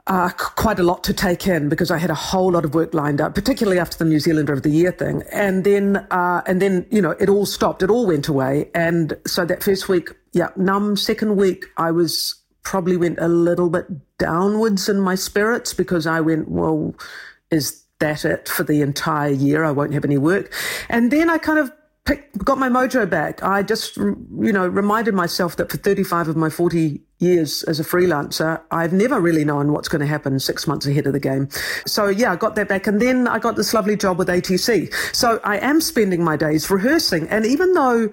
uh, 0.07 0.29
quite 0.29 0.79
a 0.79 0.83
lot 0.83 1.03
to 1.05 1.13
take 1.13 1.47
in 1.47 1.69
because 1.69 1.89
I 1.89 1.97
had 1.97 2.09
a 2.09 2.15
whole 2.15 2.51
lot 2.51 2.65
of 2.65 2.73
work 2.73 2.93
lined 2.93 3.21
up, 3.21 3.35
particularly 3.35 3.79
after 3.79 3.97
the 3.97 4.05
New 4.05 4.19
Zealander 4.19 4.51
of 4.51 4.63
the 4.63 4.69
Year 4.69 4.91
thing. 4.91 5.23
And 5.31 5.63
then, 5.63 5.97
uh, 6.11 6.41
and 6.45 6.61
then, 6.61 6.85
you 6.91 7.01
know, 7.01 7.11
it 7.11 7.29
all 7.29 7.45
stopped. 7.45 7.83
It 7.83 7.89
all 7.89 8.05
went 8.05 8.27
away. 8.27 8.69
And 8.75 9.17
so 9.25 9.45
that 9.45 9.63
first 9.63 9.87
week, 9.87 10.09
yeah, 10.33 10.49
numb. 10.57 10.97
Second 10.97 11.37
week, 11.37 11.65
I 11.77 11.91
was 11.91 12.35
probably 12.63 12.97
went 12.97 13.19
a 13.19 13.27
little 13.27 13.69
bit 13.69 13.85
downwards 14.17 14.89
in 14.89 14.99
my 14.99 15.15
spirits 15.15 15.73
because 15.73 16.05
I 16.05 16.19
went, 16.19 16.49
well, 16.49 16.95
is 17.49 17.83
that 17.99 18.25
it 18.25 18.49
for 18.49 18.63
the 18.63 18.81
entire 18.81 19.31
year? 19.31 19.63
I 19.63 19.71
won't 19.71 19.93
have 19.93 20.05
any 20.05 20.17
work. 20.17 20.53
And 20.89 21.11
then 21.11 21.29
I 21.29 21.37
kind 21.37 21.59
of 21.59 21.71
got 22.39 22.57
my 22.57 22.67
mojo 22.67 23.09
back. 23.09 23.41
I 23.43 23.63
just, 23.63 23.95
you 23.95 24.51
know, 24.51 24.67
reminded 24.67 25.13
myself 25.13 25.55
that 25.57 25.71
for 25.71 25.77
35 25.77 26.27
of 26.27 26.35
my 26.35 26.49
40 26.49 27.01
years 27.23 27.63
as 27.63 27.79
a 27.79 27.83
freelancer, 27.83 28.61
I've 28.71 28.93
never 28.93 29.19
really 29.19 29.45
known 29.45 29.71
what's 29.71 29.87
going 29.87 30.01
to 30.01 30.07
happen 30.07 30.39
six 30.39 30.67
months 30.67 30.85
ahead 30.85 31.07
of 31.07 31.13
the 31.13 31.19
game. 31.19 31.49
So 31.85 32.07
yeah, 32.07 32.31
I 32.31 32.35
got 32.35 32.55
that 32.55 32.67
back. 32.67 32.87
And 32.87 33.01
then 33.01 33.27
I 33.27 33.39
got 33.39 33.55
this 33.55 33.73
lovely 33.73 33.95
job 33.95 34.17
with 34.17 34.27
ATC. 34.27 34.93
So 35.15 35.39
I 35.43 35.57
am 35.57 35.81
spending 35.81 36.23
my 36.23 36.35
days 36.35 36.69
rehearsing. 36.69 37.27
And 37.29 37.45
even 37.45 37.73
though, 37.73 38.11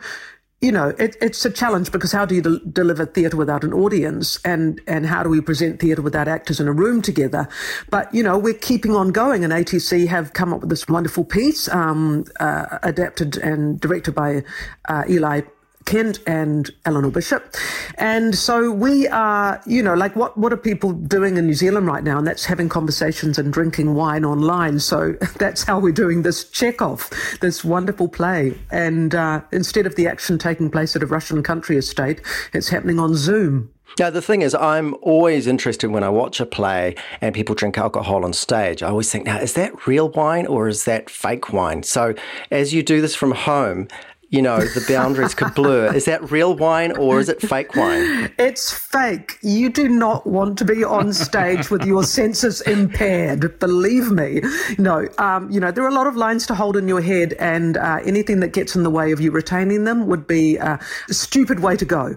you 0.61 0.71
know, 0.71 0.89
it, 0.99 1.17
it's 1.21 1.45
a 1.45 1.51
challenge 1.51 1.91
because 1.91 2.13
how 2.13 2.25
do 2.25 2.35
you 2.35 2.43
de- 2.43 2.59
deliver 2.61 3.07
theatre 3.07 3.37
without 3.37 3.65
an 3.65 3.73
audience, 3.73 4.39
and 4.45 4.79
and 4.87 5.07
how 5.07 5.23
do 5.23 5.31
we 5.31 5.41
present 5.41 5.81
theatre 5.81 6.03
without 6.03 6.29
actors 6.29 6.61
in 6.61 6.69
a 6.69 6.73
room 6.73 7.01
together? 7.01 7.49
But 7.89 8.15
you 8.15 8.23
know, 8.23 8.37
we're 8.39 8.53
keeping 8.53 8.95
on 8.95 9.11
going, 9.11 9.43
and 9.43 9.55
ATC 9.55 10.07
have 10.09 10.35
come 10.35 10.53
up 10.53 10.61
with 10.61 10.69
this 10.69 10.87
wonderful 10.87 11.25
piece, 11.25 11.67
um, 11.69 12.27
uh, 12.41 12.79
adapted 12.83 13.39
and 13.39 13.81
directed 13.81 14.15
by 14.15 14.43
uh, 14.87 15.05
Eli 15.09 15.43
Kent 15.91 16.21
and 16.25 16.71
Eleanor 16.85 17.11
Bishop. 17.11 17.57
And 17.99 18.37
so 18.37 18.71
we 18.71 19.09
are, 19.09 19.61
you 19.67 19.83
know, 19.83 19.95
like 19.95 20.15
what, 20.15 20.39
what 20.39 20.53
are 20.53 20.57
people 20.57 20.93
doing 20.93 21.37
in 21.37 21.47
New 21.47 21.55
Zealand 21.55 21.89
right 21.89 22.05
now? 22.05 22.17
And 22.17 22.25
that's 22.25 22.45
having 22.45 22.69
conversations 22.69 23.39
and 23.39 23.53
drinking 23.53 23.95
wine 23.95 24.25
online. 24.25 24.79
So 24.79 25.15
that's 25.41 25.65
how 25.65 25.81
we're 25.81 25.93
doing 25.93 26.23
this 26.23 26.49
Chekhov, 26.49 27.11
this 27.41 27.65
wonderful 27.65 28.07
play. 28.07 28.57
And 28.71 29.17
uh, 29.17 29.41
instead 29.51 29.85
of 29.85 29.97
the 29.97 30.07
action 30.07 30.39
taking 30.39 30.71
place 30.71 30.95
at 30.95 31.03
a 31.03 31.07
Russian 31.07 31.43
country 31.43 31.77
estate, 31.77 32.21
it's 32.53 32.69
happening 32.69 33.01
on 33.01 33.17
Zoom. 33.17 33.73
Now, 33.99 34.11
the 34.11 34.23
thing 34.23 34.43
is, 34.43 34.55
I'm 34.55 34.95
always 35.03 35.49
interested 35.49 35.91
when 35.91 36.05
I 36.05 36.09
watch 36.09 36.39
a 36.39 36.47
play 36.47 36.95
and 37.21 37.35
people 37.35 37.57
drink 37.57 37.77
alcohol 37.77 38.25
on 38.25 38.33
stage. 38.33 38.85
I 38.85 38.89
always 38.91 39.11
think, 39.11 39.25
now, 39.25 39.39
is 39.39 39.55
that 39.55 39.89
real 39.89 40.09
wine 40.11 40.47
or 40.47 40.69
is 40.69 40.85
that 40.85 41.11
fake 41.11 41.53
wine? 41.53 41.83
So, 41.83 42.15
as 42.53 42.73
you 42.73 42.85
do 42.85 43.01
this 43.01 43.17
from 43.17 43.33
home, 43.33 43.89
you 44.31 44.41
know, 44.41 44.61
the 44.61 44.85
boundaries 44.89 45.35
could 45.35 45.55
blur. 45.55 45.93
Is 45.93 46.05
that 46.05 46.31
real 46.31 46.57
wine 46.57 46.97
or 46.97 47.19
is 47.19 47.29
it 47.29 47.43
fake 47.43 47.75
wine? 47.75 48.33
It's 48.39 48.73
fake. 48.73 49.39
You 49.43 49.69
do 49.69 49.89
not 49.89 50.25
want 50.25 50.57
to 50.59 50.65
be 50.65 50.85
on 50.85 51.13
stage 51.13 51.69
with 51.69 51.85
your 51.85 52.05
senses 52.05 52.61
impaired. 52.61 53.59
Believe 53.59 54.13
me. 54.13 54.41
No, 54.79 55.09
um, 55.19 55.51
you 55.51 55.59
know, 55.59 55.73
there 55.73 55.85
are 55.85 55.89
a 55.89 55.95
lot 55.95 56.07
of 56.07 56.17
lines 56.17 56.47
to 56.47 56.55
hold 56.55 56.77
in 56.77 56.87
your 56.87 57.01
head, 57.01 57.35
and 57.35 57.77
uh, 57.77 57.99
anything 58.05 58.39
that 58.41 58.53
gets 58.53 58.77
in 58.77 58.85
the 58.85 58.91
way 58.91 59.11
of 59.11 59.21
you 59.21 59.33
retaining 59.33 59.85
them 59.85 60.07
would 60.07 60.27
be 60.27 60.59
uh, 60.59 60.79
a 61.09 61.15
stupid 61.15 61.61
way 61.61 61.77
to 61.77 61.85
go. 61.85 62.17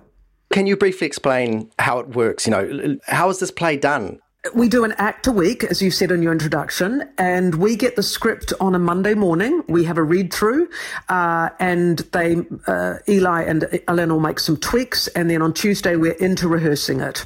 Can 0.52 0.68
you 0.68 0.78
briefly 0.78 1.08
explain 1.08 1.72
how 1.80 1.98
it 1.98 2.10
works? 2.10 2.46
You 2.46 2.52
know, 2.52 2.98
how 3.08 3.30
is 3.30 3.40
this 3.40 3.50
play 3.50 3.76
done? 3.76 4.20
We 4.52 4.68
do 4.68 4.84
an 4.84 4.94
act 4.98 5.28
a 5.28 5.32
week, 5.32 5.64
as 5.64 5.82
you 5.82 5.90
said 5.90 6.12
in 6.12 6.22
your 6.22 6.34
introduction, 6.34 7.10
and 7.18 7.56
we 7.56 7.78
get 7.78 7.96
the 7.96 8.04
script 8.04 8.52
on 8.60 8.76
a 8.76 8.80
Monday 8.80 9.14
morning. 9.14 9.64
We 9.70 9.86
have 9.86 9.98
a 9.98 10.04
read 10.04 10.34
through, 10.34 10.68
uh, 11.08 11.52
and 11.62 12.00
they, 12.12 12.46
uh, 12.68 12.96
Eli 13.08 13.44
and 13.44 13.80
Eleanor 13.88 14.20
make 14.20 14.42
some 14.42 14.58
tweaks, 14.58 15.08
and 15.08 15.30
then 15.30 15.42
on 15.42 15.54
Tuesday 15.54 15.96
we're 15.96 16.12
into 16.12 16.50
rehearsing 16.50 17.00
it. 17.00 17.26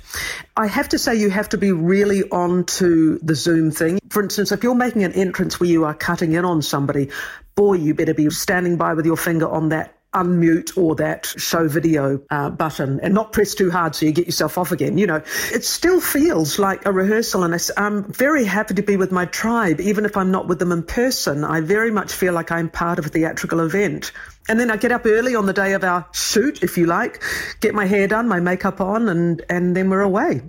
I 0.57 0.67
have 0.67 0.89
to 0.89 0.99
say, 0.99 1.15
you 1.15 1.31
have 1.31 1.49
to 1.49 1.57
be 1.57 1.71
really 1.71 2.21
on 2.29 2.65
to 2.65 3.17
the 3.23 3.33
Zoom 3.33 3.71
thing. 3.71 3.97
For 4.09 4.21
instance, 4.21 4.51
if 4.51 4.61
you're 4.61 4.75
making 4.75 5.03
an 5.03 5.13
entrance 5.13 5.59
where 5.59 5.69
you 5.69 5.85
are 5.85 5.95
cutting 5.95 6.33
in 6.33 6.45
on 6.45 6.61
somebody, 6.61 7.09
boy, 7.55 7.73
you 7.73 7.95
better 7.95 8.13
be 8.13 8.29
standing 8.29 8.77
by 8.77 8.93
with 8.93 9.07
your 9.07 9.17
finger 9.17 9.49
on 9.49 9.69
that 9.69 9.96
unmute 10.13 10.77
or 10.77 10.95
that 10.95 11.25
show 11.25 11.67
video 11.67 12.21
uh, 12.29 12.49
button 12.49 12.99
and 13.01 13.13
not 13.13 13.33
press 13.33 13.53
too 13.53 13.69
hard 13.69 13.95
so 13.95 14.05
you 14.05 14.11
get 14.11 14.25
yourself 14.25 14.57
off 14.57 14.71
again. 14.71 14.97
You 14.97 15.07
know, 15.07 15.21
it 15.51 15.63
still 15.63 15.99
feels 15.99 16.59
like 16.59 16.85
a 16.85 16.91
rehearsal, 16.91 17.43
and 17.43 17.71
I'm 17.77 18.11
very 18.11 18.45
happy 18.45 18.73
to 18.75 18.81
be 18.81 18.97
with 18.97 19.11
my 19.11 19.25
tribe, 19.25 19.79
even 19.79 20.05
if 20.05 20.17
I'm 20.17 20.31
not 20.31 20.47
with 20.47 20.59
them 20.59 20.71
in 20.71 20.83
person. 20.83 21.43
I 21.43 21.61
very 21.61 21.91
much 21.91 22.13
feel 22.13 22.33
like 22.33 22.51
I'm 22.51 22.69
part 22.69 22.99
of 22.99 23.05
a 23.05 23.09
theatrical 23.09 23.59
event. 23.59 24.11
And 24.49 24.59
then 24.59 24.71
I 24.71 24.77
get 24.77 24.91
up 24.91 25.05
early 25.05 25.35
on 25.35 25.45
the 25.45 25.53
day 25.53 25.73
of 25.73 25.83
our 25.83 26.07
shoot, 26.13 26.63
if 26.63 26.77
you 26.77 26.85
like, 26.85 27.21
get 27.59 27.73
my 27.73 27.85
hair 27.85 28.07
done, 28.07 28.27
my 28.27 28.39
makeup 28.39 28.79
on, 28.79 29.09
and, 29.09 29.43
and 29.49 29.75
then 29.75 29.89
we're 29.89 30.01
away. 30.01 30.41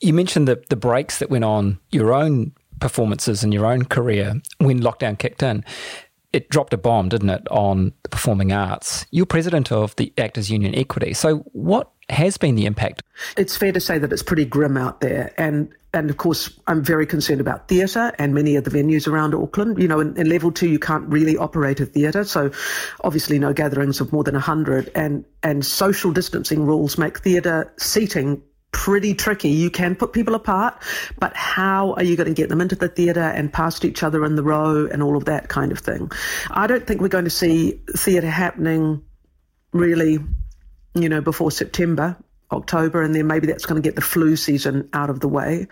You 0.00 0.12
mentioned 0.12 0.48
the, 0.48 0.62
the 0.68 0.76
breaks 0.76 1.18
that 1.18 1.30
went 1.30 1.44
on 1.44 1.78
your 1.90 2.12
own 2.12 2.52
performances 2.80 3.44
and 3.44 3.54
your 3.54 3.66
own 3.66 3.84
career 3.84 4.40
when 4.58 4.80
lockdown 4.80 5.18
kicked 5.18 5.42
in 5.42 5.64
it 6.32 6.48
dropped 6.48 6.72
a 6.72 6.78
bomb, 6.78 7.08
didn't 7.08 7.30
it, 7.30 7.46
on 7.50 7.92
the 8.02 8.08
performing 8.08 8.52
arts? 8.52 9.06
You're 9.10 9.26
president 9.26 9.70
of 9.70 9.94
the 9.96 10.12
Actors 10.18 10.50
Union 10.50 10.74
Equity. 10.74 11.14
So, 11.14 11.38
what 11.52 11.90
has 12.08 12.36
been 12.36 12.54
the 12.54 12.66
impact? 12.66 13.02
It's 13.36 13.56
fair 13.56 13.72
to 13.72 13.80
say 13.80 13.98
that 13.98 14.12
it's 14.12 14.22
pretty 14.22 14.44
grim 14.44 14.76
out 14.76 15.00
there. 15.00 15.32
And 15.36 15.72
and 15.94 16.08
of 16.08 16.16
course, 16.16 16.58
I'm 16.66 16.82
very 16.82 17.06
concerned 17.06 17.40
about 17.40 17.68
theatre 17.68 18.12
and 18.18 18.34
many 18.34 18.56
of 18.56 18.64
the 18.64 18.70
venues 18.70 19.06
around 19.06 19.34
Auckland. 19.34 19.78
You 19.78 19.88
know, 19.88 20.00
in, 20.00 20.16
in 20.16 20.28
level 20.28 20.50
two, 20.50 20.68
you 20.68 20.78
can't 20.78 21.06
really 21.08 21.36
operate 21.36 21.80
a 21.80 21.86
theatre. 21.86 22.24
So 22.24 22.50
obviously 23.04 23.38
no 23.38 23.52
gatherings 23.52 24.00
of 24.00 24.10
more 24.12 24.24
than 24.24 24.34
100 24.34 24.90
and, 24.94 25.24
and 25.42 25.66
social 25.66 26.10
distancing 26.10 26.64
rules 26.64 26.96
make 26.96 27.18
theatre 27.18 27.72
seating 27.76 28.42
pretty 28.72 29.14
tricky. 29.14 29.50
You 29.50 29.70
can 29.70 29.94
put 29.94 30.12
people 30.12 30.34
apart, 30.34 30.82
but 31.18 31.36
how 31.36 31.92
are 31.92 32.02
you 32.02 32.16
going 32.16 32.28
to 32.28 32.34
get 32.34 32.48
them 32.48 32.60
into 32.60 32.74
the 32.74 32.88
theatre 32.88 33.20
and 33.20 33.52
past 33.52 33.84
each 33.84 34.02
other 34.02 34.24
in 34.24 34.34
the 34.34 34.42
row 34.42 34.86
and 34.86 35.02
all 35.02 35.16
of 35.16 35.26
that 35.26 35.48
kind 35.48 35.70
of 35.70 35.78
thing? 35.78 36.10
I 36.50 36.66
don't 36.66 36.86
think 36.86 37.00
we're 37.00 37.08
going 37.08 37.24
to 37.24 37.30
see 37.30 37.80
theatre 37.96 38.30
happening 38.30 39.02
really, 39.72 40.18
you 40.94 41.08
know, 41.08 41.20
before 41.20 41.50
September, 41.50 42.16
October, 42.50 43.02
and 43.02 43.14
then 43.14 43.26
maybe 43.26 43.46
that's 43.46 43.66
going 43.66 43.80
to 43.80 43.86
get 43.86 43.94
the 43.94 44.02
flu 44.02 44.36
season 44.36 44.88
out 44.92 45.10
of 45.10 45.20
the 45.20 45.28
way. 45.28 45.68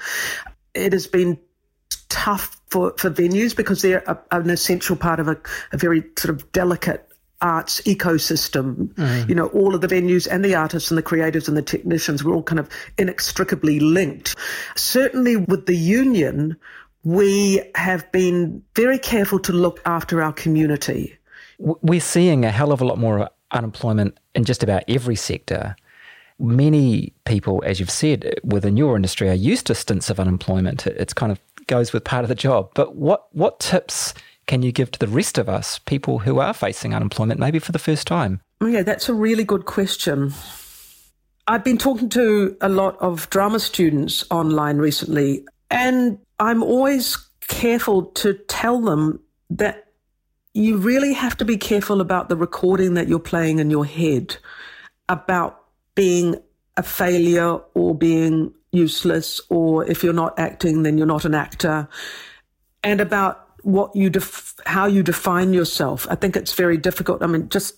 It 0.75 0.93
has 0.93 1.07
been 1.07 1.39
tough 2.09 2.61
for, 2.69 2.95
for 2.97 3.11
venues 3.11 3.57
because 3.57 3.83
they're 3.83 4.05
a, 4.07 4.19
an 4.31 4.51
essential 4.51 4.97
part 4.97 5.21
of 5.21 5.29
a, 5.29 5.37
a 5.73 5.77
very 5.77 6.05
sort 6.17 6.35
of 6.35 6.53
delicate 6.53 7.10
arts 7.43 7.81
ecosystem. 7.83 8.93
Mm. 8.95 9.29
You 9.29 9.35
know, 9.35 9.47
all 9.49 9.75
of 9.75 9.81
the 9.81 9.89
venues 9.89 10.27
and 10.31 10.45
the 10.45 10.55
artists 10.55 10.91
and 10.91 10.99
the 10.99 11.03
creatives 11.03 11.49
and 11.49 11.57
the 11.57 11.63
technicians 11.63 12.23
were 12.23 12.35
all 12.35 12.43
kind 12.43 12.59
of 12.59 12.69
inextricably 12.99 13.81
linked. 13.81 14.37
Certainly 14.77 15.37
with 15.37 15.67
the 15.67 15.77
union, 15.77 16.57
we 17.05 17.63
have 17.75 18.11
been 18.13 18.63
very 18.75 18.99
careful 18.99 19.39
to 19.41 19.53
look 19.53 19.81
after 19.87 20.23
our 20.23 20.33
community. 20.33 21.17
We're 21.59 22.01
seeing 22.01 22.45
a 22.45 22.51
hell 22.51 22.73
of 22.73 22.81
a 22.81 22.85
lot 22.85 22.99
more 22.99 23.31
unemployment 23.53 24.19
in 24.35 24.45
just 24.45 24.63
about 24.63 24.85
every 24.89 25.17
sector. 25.17 25.77
Many 26.39 27.13
people, 27.27 27.63
as 27.67 27.81
you've 27.81 27.91
said, 27.91 28.41
within 28.43 28.77
your 28.77 28.97
industry 28.97 29.29
are 29.29 29.35
used 29.35 29.67
to 29.67 29.75
stints 29.75 30.09
of 30.09 30.19
unemployment. 30.19 30.87
It's 30.87 31.13
kind 31.13 31.33
of 31.33 31.39
goes 31.67 31.93
with 31.93 32.05
part 32.05 32.25
of 32.25 32.29
the 32.29 32.35
job. 32.35 32.71
But 32.75 32.97
what 32.97 33.29
what 33.35 33.61
tips 33.61 34.15
can 34.51 34.63
you 34.63 34.73
give 34.73 34.91
to 34.91 34.99
the 34.99 35.07
rest 35.07 35.39
of 35.39 35.49
us, 35.49 35.79
people 35.79 36.19
who 36.19 36.41
are 36.41 36.53
facing 36.53 36.93
unemployment 36.93 37.39
maybe 37.39 37.61
for 37.61 37.71
the 37.71 37.79
first 37.79 38.05
time? 38.05 38.41
Oh, 38.61 38.67
yeah, 38.67 38.83
that's 38.83 39.09
a 39.09 39.15
really 39.15 39.45
good 39.45 39.65
question. 39.65 40.35
I've 41.47 41.63
been 41.63 41.79
talking 41.79 42.09
to 42.09 42.57
a 42.61 42.69
lot 42.69 43.01
of 43.01 43.31
drama 43.31 43.61
students 43.61 44.25
online 44.29 44.79
recently, 44.79 45.47
and 45.71 46.19
I'm 46.41 46.65
always 46.65 47.17
careful 47.47 48.07
to 48.07 48.35
tell 48.49 48.81
them 48.81 49.21
that 49.51 49.93
you 50.53 50.79
really 50.79 51.13
have 51.13 51.37
to 51.37 51.45
be 51.45 51.57
careful 51.57 52.01
about 52.01 52.29
the 52.29 52.35
recording 52.37 52.95
that 52.95 53.07
you're 53.07 53.21
playing 53.21 53.61
in 53.61 53.71
your 53.71 53.87
head 53.87 54.37
about 55.09 55.63
being 55.95 56.35
a 56.77 56.83
failure 56.83 57.61
or 57.75 57.95
being 57.95 58.53
useless, 58.73 59.41
or 59.49 59.85
if 59.89 60.03
you're 60.03 60.13
not 60.13 60.37
acting, 60.41 60.83
then 60.83 60.99
you're 60.99 61.07
not 61.07 61.25
an 61.25 61.37
actor, 61.37 61.89
and 62.83 63.01
about 63.01 63.47
what 63.63 63.95
you 63.95 64.11
def- 64.11 64.55
how 64.67 64.87
you 64.87 65.03
define 65.03 65.53
yourself. 65.53 66.07
I 66.11 66.15
think 66.15 66.37
it's 66.37 66.55
very 66.55 66.77
difficult. 66.77 67.23
I 67.23 67.27
mean, 67.27 67.49
just 67.49 67.77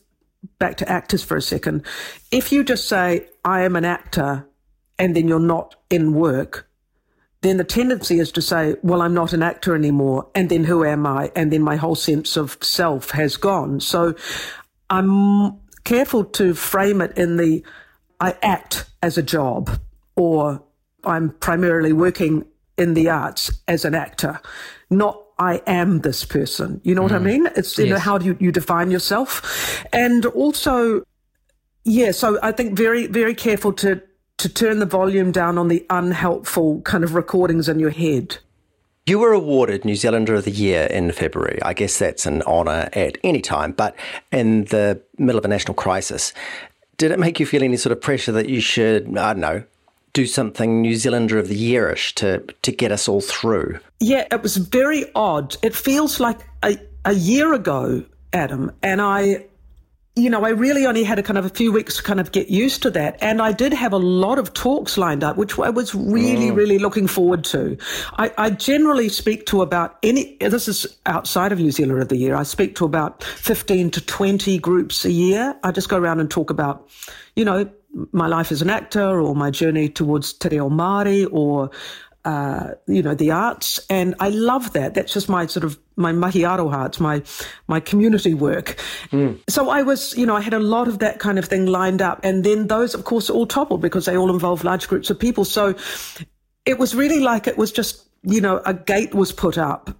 back 0.59 0.77
to 0.79 0.88
actors 0.88 1.23
for 1.23 1.37
a 1.37 1.42
second. 1.42 1.85
If 2.31 2.53
you 2.53 2.64
just 2.64 2.88
say 2.88 3.29
I 3.45 3.62
am 3.62 3.77
an 3.77 3.85
actor 3.85 4.47
and 4.99 5.16
then 5.16 5.29
you're 5.29 5.38
not 5.38 5.77
in 5.90 6.14
work, 6.14 6.68
then 7.42 7.57
the 7.57 7.64
tendency 7.64 8.18
is 8.18 8.31
to 8.33 8.42
say, 8.42 8.77
well, 8.83 9.03
I'm 9.03 9.14
not 9.14 9.33
an 9.33 9.42
actor 9.42 9.75
anymore. 9.75 10.29
And 10.35 10.49
then 10.49 10.64
who 10.64 10.85
am 10.85 11.07
I? 11.07 11.31
And 11.35 11.53
then 11.53 11.62
my 11.62 11.77
whole 11.77 11.97
sense 11.97 12.37
of 12.37 12.57
self 12.62 13.11
has 13.11 13.37
gone. 13.37 13.81
So 13.81 14.14
I'm 14.90 15.59
careful 15.85 16.25
to 16.25 16.55
frame 16.55 17.01
it 17.01 17.16
in 17.18 17.37
the 17.37 17.64
I 18.21 18.37
act 18.42 18.87
as 19.03 19.18
a 19.18 19.23
job 19.23 19.71
or 20.14 20.62
I'm 21.03 21.31
primarily 21.31 21.92
working 21.92 22.45
in 22.79 22.95
the 22.95 23.09
arts 23.09 23.51
as 23.66 23.85
an 23.85 23.95
actor, 23.95 24.40
not 24.90 25.21
I 25.38 25.62
am 25.66 26.01
this 26.01 26.25
person. 26.25 26.81
You 26.85 26.95
know 26.95 27.01
mm. 27.03 27.05
what 27.05 27.12
I 27.12 27.18
mm. 27.18 27.25
mean? 27.25 27.49
It's, 27.57 27.77
you 27.79 27.87
yes. 27.87 27.92
know, 27.92 27.99
how 27.99 28.18
do 28.18 28.27
you, 28.27 28.37
you 28.40 28.53
define 28.53 28.90
yourself? 28.90 29.85
And 29.92 30.27
also, 30.27 31.03
yeah, 31.85 32.12
so 32.12 32.38
I 32.42 32.53
think 32.53 32.77
very, 32.77 33.07
very 33.07 33.35
careful 33.35 33.73
to, 33.75 34.03
to 34.38 34.49
turn 34.49 34.79
the 34.79 34.87
volume 34.87 35.33
down 35.33 35.59
on 35.59 35.68
the 35.68 35.85
unhelpful 35.90 36.81
kind 36.83 37.05
of 37.05 37.14
recordings 37.14 37.68
in 37.68 37.79
your 37.79 37.90
head. 37.90 38.38
You 39.05 39.18
were 39.18 39.33
awarded 39.33 39.85
New 39.85 39.97
Zealander 39.97 40.35
of 40.35 40.45
the 40.45 40.53
Year 40.53 40.85
in 40.85 41.11
February. 41.11 41.61
I 41.62 41.75
guess 41.75 41.99
that's 41.99 42.25
an 42.25 42.42
honour 42.42 42.88
at 42.92 43.18
any 43.25 43.40
time, 43.40 43.73
but 43.73 43.97
in 44.31 44.66
the 44.66 45.03
middle 45.18 45.38
of 45.38 45.45
a 45.45 45.49
national 45.49 45.75
crisis, 45.75 46.33
did 46.99 47.11
it 47.11 47.18
make 47.18 47.40
you 47.40 47.47
feel 47.47 47.64
any 47.64 47.77
sort 47.77 47.90
of 47.90 48.01
pressure 48.01 48.31
that 48.31 48.49
you 48.49 48.61
should, 48.61 49.18
I 49.18 49.33
don't 49.33 49.40
know, 49.40 49.64
do 50.12 50.27
something 50.27 50.83
New 50.83 50.96
Zealander 50.96 51.38
of 51.38 51.48
the 51.48 51.72
Yearish 51.72 52.14
to 52.14 52.40
to 52.62 52.72
get 52.72 52.92
us 52.92 53.09
all 53.09 53.20
through. 53.20 53.79
Yeah, 54.01 54.27
it 54.31 54.42
was 54.42 54.57
very 54.57 55.07
odd. 55.14 55.57
It 55.62 55.75
feels 55.75 56.20
like 56.20 56.40
a, 56.62 56.77
a 57.05 57.14
year 57.14 57.55
ago, 57.55 58.05
Adam, 58.33 58.72
and 58.83 59.01
I 59.01 59.46
you 60.14 60.29
know, 60.29 60.44
I 60.44 60.51
really 60.51 60.85
only 60.85 61.05
had 61.05 61.18
a 61.18 61.22
kind 61.22 61.38
of 61.38 61.46
a 61.46 61.48
few 61.48 61.72
weeks 61.72 61.96
to 61.96 62.03
kind 62.03 62.20
of 62.20 62.33
get 62.33 62.48
used 62.48 62.83
to 62.83 62.90
that. 62.90 63.16
And 63.22 63.40
I 63.40 63.53
did 63.53 63.72
have 63.72 63.94
a 63.94 63.98
lot 63.98 64.38
of 64.38 64.53
talks 64.53 64.98
lined 64.98 65.25
up, 65.25 65.38
which 65.38 65.59
I 65.59 65.70
was 65.70 65.94
really, 65.94 66.51
mm. 66.51 66.57
really 66.57 66.79
looking 66.79 67.07
forward 67.07 67.44
to. 67.44 67.79
I, 68.18 68.31
I, 68.37 68.51
generally 68.51 69.09
speak 69.09 69.46
to 69.46 69.62
about 69.62 69.96
any, 70.03 70.37
this 70.37 70.68
is 70.68 70.98
outside 71.07 71.51
of 71.51 71.61
New 71.61 71.70
Zealand 71.70 72.03
of 72.03 72.09
the 72.09 72.16
year. 72.16 72.35
I 72.37 72.42
speak 72.42 72.77
to 72.77 72.85
about 72.85 73.25
15 73.25 73.90
to 73.92 74.05
20 74.05 74.59
groups 74.59 75.07
a 75.07 75.11
year. 75.11 75.57
I 75.64 75.70
just 75.70 75.88
go 75.88 75.96
around 75.96 76.20
and 76.20 76.31
talk 76.31 76.51
about, 76.51 76.90
you 77.35 77.46
know, 77.46 77.70
my 78.12 78.26
life 78.26 78.52
as 78.52 78.62
an 78.62 78.70
actor 78.70 79.20
or 79.20 79.35
my 79.35 79.50
journey 79.50 79.88
towards 79.88 80.33
Te 80.33 80.48
Reo 80.48 80.70
Māori 80.70 81.28
or 81.31 81.70
uh, 82.24 82.70
you 82.87 83.02
know, 83.02 83.14
the 83.14 83.31
arts. 83.31 83.81
And 83.90 84.14
I 84.20 84.28
love 84.28 84.72
that. 84.74 84.94
That's 84.94 85.12
just 85.12 85.28
my 85.28 85.46
sort 85.46 85.64
of 85.64 85.78
my 85.96 86.12
mahi 86.12 86.42
aroha. 86.42 86.87
It's 86.87 87.00
my, 87.00 87.22
my 87.66 87.81
community 87.81 88.35
work. 88.35 88.81
Mm. 89.11 89.40
So 89.48 89.70
I 89.70 89.83
was, 89.83 90.16
you 90.16 90.24
know, 90.24 90.37
I 90.37 90.40
had 90.40 90.55
a 90.55 90.61
lot 90.61 90.88
of 90.88 91.00
that 91.00 91.18
kind 91.18 91.38
of 91.38 91.46
thing 91.46 91.66
lined 91.66 92.00
up. 92.00 92.20
And 92.22 92.44
then 92.44 92.68
those, 92.68 92.94
of 92.94 93.05
course, 93.05 93.28
all 93.28 93.46
toppled 93.46 93.81
because 93.81 94.07
they 94.07 94.16
all 94.16 94.31
involve 94.31 94.62
large 94.62 94.87
groups 94.88 95.11
of 95.11 95.18
people. 95.18 95.44
So 95.44 95.74
it 96.64 96.78
was 96.78 96.94
really 96.94 97.20
like 97.20 97.46
it 97.46 97.59
was 97.59 97.72
just, 97.72 98.05
you 98.22 98.40
know, 98.40 98.62
a 98.64 98.74
gate 98.74 99.14
was 99.14 99.33
put 99.33 99.59
up. 99.59 99.90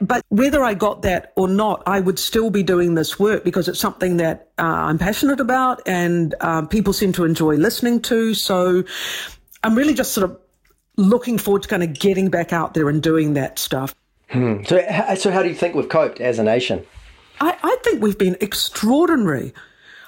But 0.00 0.24
whether 0.28 0.62
I 0.62 0.74
got 0.74 1.02
that 1.02 1.32
or 1.36 1.48
not, 1.48 1.82
I 1.86 2.00
would 2.00 2.18
still 2.18 2.50
be 2.50 2.62
doing 2.62 2.94
this 2.94 3.18
work 3.18 3.44
because 3.44 3.66
it's 3.66 3.80
something 3.80 4.18
that 4.18 4.48
uh, 4.58 4.62
I'm 4.62 4.98
passionate 4.98 5.40
about 5.40 5.80
and 5.86 6.34
um, 6.40 6.68
people 6.68 6.92
seem 6.92 7.12
to 7.14 7.24
enjoy 7.24 7.54
listening 7.54 8.02
to. 8.02 8.34
So 8.34 8.84
I'm 9.64 9.74
really 9.74 9.94
just 9.94 10.12
sort 10.12 10.30
of 10.30 10.38
looking 10.96 11.38
forward 11.38 11.62
to 11.62 11.68
kind 11.68 11.82
of 11.82 11.98
getting 11.98 12.28
back 12.28 12.52
out 12.52 12.74
there 12.74 12.90
and 12.90 13.02
doing 13.02 13.34
that 13.34 13.58
stuff. 13.58 13.94
Hmm. 14.28 14.62
So, 14.64 14.84
so 15.16 15.30
how 15.30 15.42
do 15.42 15.48
you 15.48 15.54
think 15.54 15.74
we've 15.74 15.88
coped 15.88 16.20
as 16.20 16.38
a 16.38 16.44
nation? 16.44 16.84
I, 17.40 17.56
I 17.62 17.76
think 17.82 18.02
we've 18.02 18.18
been 18.18 18.36
extraordinary. 18.40 19.54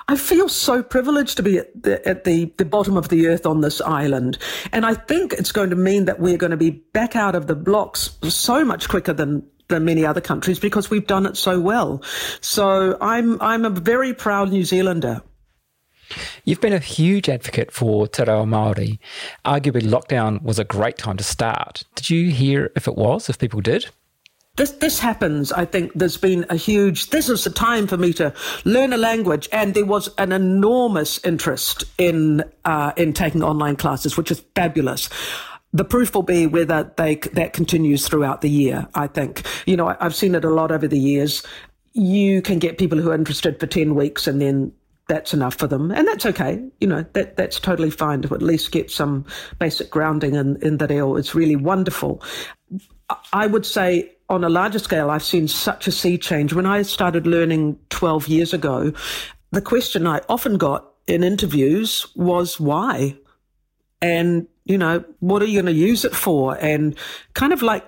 I 0.09 0.17
feel 0.17 0.49
so 0.49 0.83
privileged 0.83 1.37
to 1.39 1.43
be 1.43 1.59
at, 1.59 1.83
the, 1.83 2.07
at 2.07 2.25
the, 2.25 2.53
the 2.59 2.65
bottom 2.65 2.97
of 2.97 3.09
the 3.09 3.29
earth 3.29 3.47
on 3.47 3.63
this 3.63 3.81
island. 3.81 4.37
And 4.73 4.85
I 4.85 4.95
think 4.95 5.33
it's 5.33 5.53
going 5.53 5.71
to 5.71 5.77
mean 5.77 6.05
that 6.05 6.21
we're 6.21 6.37
going 6.37 6.51
to 6.51 6.57
be 6.57 6.71
back 6.71 7.17
out 7.17 7.35
of 7.35 7.47
the 7.47 7.55
blocks 7.55 8.19
so 8.29 8.65
much 8.65 8.89
quicker 8.89 9.13
than, 9.13 9.43
than 9.73 9.85
many 9.85 10.07
other 10.07 10.21
countries 10.21 10.59
because 10.59 10.91
we've 10.91 11.07
done 11.07 11.27
it 11.27 11.37
so 11.37 11.61
well. 11.61 12.03
So 12.41 12.97
I'm, 13.01 13.41
I'm 13.41 13.65
a 13.65 13.71
very 13.71 14.15
proud 14.15 14.51
New 14.51 14.65
Zealander. 14.65 15.23
You've 16.45 16.61
been 16.61 16.73
a 16.73 16.79
huge 16.79 17.29
advocate 17.29 17.71
for 17.73 18.07
Te 18.07 18.25
Reo 18.25 18.45
Māori. 18.45 18.99
Arguably, 19.45 19.83
lockdown 19.83 20.43
was 20.43 20.59
a 20.59 20.65
great 20.65 20.99
time 20.99 21.17
to 21.17 21.25
start. 21.25 21.85
Did 21.95 22.11
you 22.11 22.31
hear 22.31 22.71
if 22.77 22.87
it 22.87 22.97
was, 22.97 23.29
if 23.29 23.39
people 23.39 23.61
did? 23.61 23.89
This 24.57 24.73
this 24.73 24.99
happens. 24.99 25.51
I 25.51 25.65
think 25.65 25.93
there's 25.95 26.19
been 26.19 26.45
a 26.51 26.57
huge. 26.57 27.09
This 27.09 27.31
is 27.31 27.45
the 27.45 27.51
time 27.51 27.87
for 27.87 27.97
me 27.97 28.13
to 28.15 28.35
learn 28.67 28.93
a 28.93 28.99
language, 28.99 29.49
and 29.51 29.73
there 29.73 29.87
was 29.87 30.11
an 30.19 30.31
enormous 30.31 31.19
interest 31.25 31.85
in 31.97 32.45
uh, 32.67 32.93
in 32.99 33.15
taking 33.15 33.43
online 33.43 33.77
classes, 33.77 34.19
which 34.19 34.31
is 34.31 34.45
fabulous. 34.55 35.09
The 35.73 35.85
proof 35.85 36.15
will 36.15 36.23
be 36.23 36.47
whether 36.47 36.93
they 36.97 37.17
that 37.33 37.53
continues 37.53 38.07
throughout 38.07 38.41
the 38.41 38.51
year. 38.51 38.87
I 38.95 39.07
think 39.07 39.47
you 39.67 39.77
know 39.77 39.97
I've 40.01 40.15
seen 40.15 40.35
it 40.35 40.45
a 40.45 40.51
lot 40.51 40.71
over 40.71 40.87
the 40.87 40.99
years. 40.99 41.43
You 41.93 42.43
can 42.43 42.59
get 42.59 42.79
people 42.79 42.99
who 42.99 43.11
are 43.11 43.15
interested 43.15 43.59
for 43.59 43.67
ten 43.67 43.95
weeks, 43.95 44.27
and 44.27 44.41
then 44.41 44.73
that's 45.09 45.35
enough 45.35 45.55
for 45.55 45.67
them, 45.67 45.91
and 45.91 46.07
that's 46.07 46.27
okay. 46.27 46.63
You 46.81 46.89
know 46.89 47.05
that 47.15 47.37
that's 47.37 47.59
totally 47.59 47.91
fine 47.91 48.23
to 48.23 48.35
at 48.35 48.43
least 48.43 48.73
get 48.73 48.91
some 48.91 49.25
basic 49.59 49.91
grounding 49.91 50.35
in 50.35 50.57
in 50.63 50.79
the 50.79 50.87
reo. 50.87 51.17
It's 51.17 51.35
really 51.35 51.57
wonderful. 51.57 52.23
I 53.33 53.47
would 53.47 53.67
say 53.67 54.13
on 54.29 54.45
a 54.45 54.49
larger 54.49 54.79
scale, 54.79 55.11
I've 55.11 55.23
seen 55.23 55.47
such 55.49 55.87
a 55.87 55.93
sea 55.93 56.17
change. 56.17 56.55
When 56.55 56.67
I 56.67 56.83
started 56.83 57.27
learning 57.27 57.79
12 57.91 58.29
years 58.29 58.55
ago, 58.55 58.93
the 59.51 59.61
question 59.61 60.07
I 60.07 60.23
often 60.29 60.57
got 60.57 60.91
in 61.07 61.23
interviews 61.23 62.07
was 62.17 62.59
why, 62.59 63.17
and 64.03 64.47
you 64.65 64.77
know 64.77 65.03
what 65.21 65.41
are 65.41 65.47
you 65.47 65.63
going 65.63 65.75
to 65.75 65.81
use 65.81 66.05
it 66.05 66.15
for, 66.15 66.59
and 66.59 66.95
kind 67.33 67.55
of 67.55 67.63
like 67.63 67.87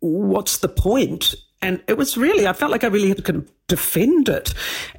what's 0.00 0.58
the 0.58 0.68
point 0.68 1.34
and 1.62 1.82
it 1.88 1.96
was 1.96 2.16
really 2.16 2.46
I 2.46 2.52
felt 2.52 2.70
like 2.70 2.84
I 2.84 2.88
really 2.88 3.08
had 3.08 3.24
to 3.24 3.44
defend 3.66 4.28
it. 4.28 4.54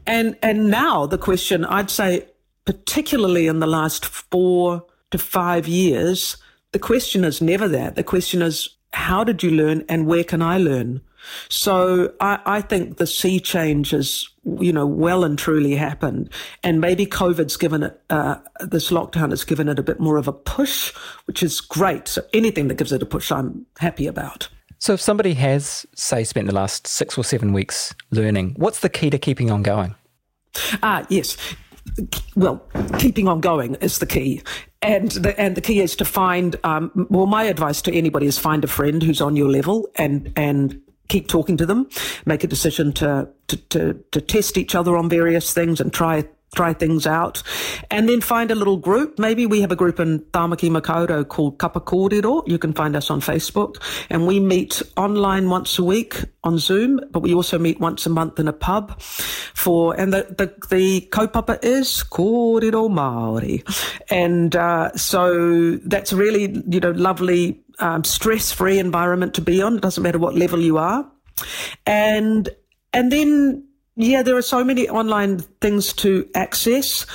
And 0.06 0.38
and 0.42 0.70
now 0.70 1.06
the 1.06 1.18
question 1.18 1.66
I'd 1.66 1.90
say 1.90 2.28
particularly 2.66 3.48
in 3.48 3.60
the 3.60 3.68
last 3.68 4.06
4 4.06 4.84
to 5.12 5.18
5 5.18 5.68
years 5.68 6.38
the 6.74 6.80
question 6.80 7.24
is 7.24 7.42
never 7.42 7.68
that. 7.70 7.96
The 7.96 8.04
question 8.04 8.42
is 8.42 8.70
how 8.92 9.24
did 9.24 9.44
you 9.44 9.52
learn 9.52 9.86
and 9.88 10.08
where 10.08 10.24
can 10.24 10.42
I 10.42 10.58
learn? 10.58 11.02
So 11.50 12.14
I, 12.20 12.40
I, 12.46 12.62
think 12.62 12.98
the 12.98 13.08
sea 13.08 13.40
change 13.40 13.92
has, 13.92 14.30
you 14.60 14.72
know, 14.72 14.86
well 14.86 15.24
and 15.24 15.38
truly 15.38 15.76
happened. 15.76 16.30
And 16.64 16.80
maybe 16.80 17.06
COVID's 17.06 17.58
given 17.58 17.84
it, 17.84 18.02
uh, 18.10 18.38
this 18.62 18.92
lockdown 18.92 19.32
has 19.32 19.44
given 19.44 19.68
it 19.68 19.80
a 19.80 19.84
bit 19.84 20.00
more 20.00 20.18
of 20.18 20.28
a 20.28 20.34
push, 20.34 20.94
which 21.26 21.44
is 21.44 21.60
great. 21.62 22.08
So 22.08 22.22
anything 22.34 22.68
that 22.70 22.76
gives 22.76 22.92
it 22.92 23.02
a 23.02 23.06
push, 23.06 23.32
I'm 23.32 23.66
happy 23.80 24.08
about. 24.08 24.50
So, 24.80 24.94
if 24.94 25.02
somebody 25.02 25.34
has, 25.34 25.88
say, 25.96 26.24
spent 26.24 26.46
the 26.46 26.54
last 26.54 26.86
six 26.86 27.18
or 27.18 27.24
seven 27.24 27.52
weeks 27.52 27.96
learning, 28.12 28.54
what's 28.58 28.82
the 28.82 28.90
key 28.90 29.10
to 29.10 29.18
keeping 29.18 29.50
on 29.50 29.64
going? 29.64 29.96
Ah, 30.84 31.04
yes. 31.10 31.36
Well, 32.36 32.64
keeping 33.00 33.28
on 33.28 33.42
going 33.42 33.76
is 33.76 33.98
the 33.98 34.06
key, 34.06 34.44
and 34.82 35.10
the 35.12 35.40
and 35.40 35.56
the 35.56 35.62
key 35.62 35.80
is 35.80 35.96
to 35.96 36.06
find. 36.06 36.56
Um, 36.64 37.08
well, 37.10 37.26
my 37.26 37.46
advice 37.46 37.82
to 37.84 37.94
anybody 37.94 38.28
is 38.28 38.38
find 38.38 38.64
a 38.64 38.68
friend 38.68 39.02
who's 39.02 39.22
on 39.22 39.36
your 39.36 39.50
level 39.50 39.90
and 39.96 40.32
and 40.36 40.80
keep 41.08 41.28
talking 41.28 41.58
to 41.58 41.66
them. 41.66 41.90
Make 42.26 42.44
a 42.44 42.48
decision 42.48 42.94
to 42.94 43.28
to 43.48 43.58
to, 43.58 44.04
to 44.12 44.22
test 44.22 44.58
each 44.58 44.76
other 44.76 44.98
on 44.98 45.10
various 45.10 45.54
things 45.54 45.80
and 45.80 45.94
try 45.94 46.26
try 46.56 46.74
things 46.74 47.06
out, 47.06 47.44
and 47.92 48.08
then 48.08 48.22
find 48.22 48.52
a 48.52 48.56
little 48.56 48.78
group. 48.78 49.20
Maybe 49.20 49.46
we 49.46 49.62
have 49.62 49.72
a 49.72 49.76
group 49.76 50.00
in 50.00 50.20
Tamaki 50.32 50.70
Makaurau 50.70 51.28
called 51.28 51.58
Kapa 51.60 51.82
Kōrero. 51.82 52.48
You 52.48 52.58
can 52.58 52.74
find 52.74 52.96
us 52.96 53.10
on 53.10 53.22
Facebook, 53.22 53.82
and 54.10 54.26
we 54.26 54.40
meet 54.40 54.82
online 54.96 55.50
once 55.50 55.78
a 55.78 55.84
week 55.84 56.24
on 56.44 56.58
Zoom, 56.58 57.00
but 57.12 57.20
we 57.20 57.34
also 57.34 57.60
meet 57.60 57.80
once 57.80 58.06
a 58.06 58.10
month 58.10 58.40
in 58.40 58.48
a 58.48 58.54
pub. 58.54 59.00
For 59.02 60.00
and 60.00 60.14
the 60.14 60.24
the, 60.38 60.68
the 60.70 61.02
kaupapa 61.12 61.64
is 61.64 62.04
Kōrero 62.10 62.90
Maori, 62.90 63.64
and 64.10 64.56
uh, 64.56 64.92
so 64.96 65.78
that's 65.78 66.14
really 66.14 66.64
you 66.68 66.80
know 66.80 66.92
lovely. 66.92 67.62
Um, 67.80 68.04
stress-free 68.04 68.80
environment 68.80 69.36
to 69.36 69.42
be 69.42 69.62
on. 69.62 69.76
It 69.76 69.82
doesn't 69.82 70.02
matter 70.02 70.18
what 70.18 70.34
level 70.34 70.60
you 70.60 70.80
are, 70.80 71.06
and 71.86 72.50
and 72.92 73.12
then 73.12 73.68
yeah, 73.96 74.24
there 74.24 74.36
are 74.36 74.42
so 74.44 74.64
many 74.64 74.90
online 74.90 75.40
things 75.62 75.94
to 75.94 76.28
access. 76.34 77.06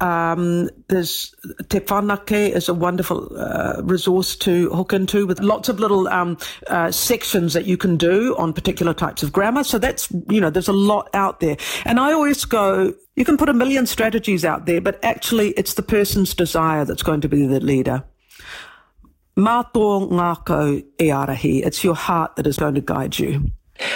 Um, 0.00 0.70
there's 0.88 1.34
Te 1.68 1.80
Whanake 1.80 2.50
is 2.50 2.68
a 2.68 2.74
wonderful 2.74 3.36
uh, 3.36 3.82
resource 3.82 4.36
to 4.36 4.70
hook 4.70 4.92
into 4.92 5.26
with 5.26 5.40
lots 5.40 5.68
of 5.68 5.80
little 5.80 6.06
um, 6.06 6.38
uh, 6.68 6.92
sections 6.92 7.52
that 7.54 7.66
you 7.66 7.76
can 7.76 7.96
do 7.96 8.36
on 8.38 8.52
particular 8.52 8.94
types 8.94 9.24
of 9.24 9.32
grammar. 9.32 9.64
So 9.64 9.78
that's, 9.78 10.08
you 10.30 10.40
know, 10.40 10.50
there's 10.50 10.68
a 10.68 10.72
lot 10.72 11.10
out 11.14 11.40
there. 11.40 11.56
And 11.84 11.98
I 11.98 12.12
always 12.12 12.44
go, 12.44 12.94
you 13.16 13.24
can 13.24 13.36
put 13.36 13.48
a 13.48 13.54
million 13.54 13.86
strategies 13.86 14.44
out 14.44 14.66
there, 14.66 14.80
but 14.80 15.02
actually 15.04 15.50
it's 15.50 15.74
the 15.74 15.82
person's 15.82 16.32
desire 16.32 16.84
that's 16.84 17.02
going 17.02 17.20
to 17.22 17.28
be 17.28 17.46
the 17.46 17.58
leader. 17.58 18.04
Mātō 19.38 20.10
ngākau 20.10 20.82
e 20.98 21.08
arahi. 21.14 21.64
It's 21.64 21.84
your 21.84 21.94
heart 21.94 22.34
that 22.34 22.46
is 22.46 22.56
going 22.56 22.74
to 22.74 22.80
guide 22.80 23.20
you. 23.20 23.52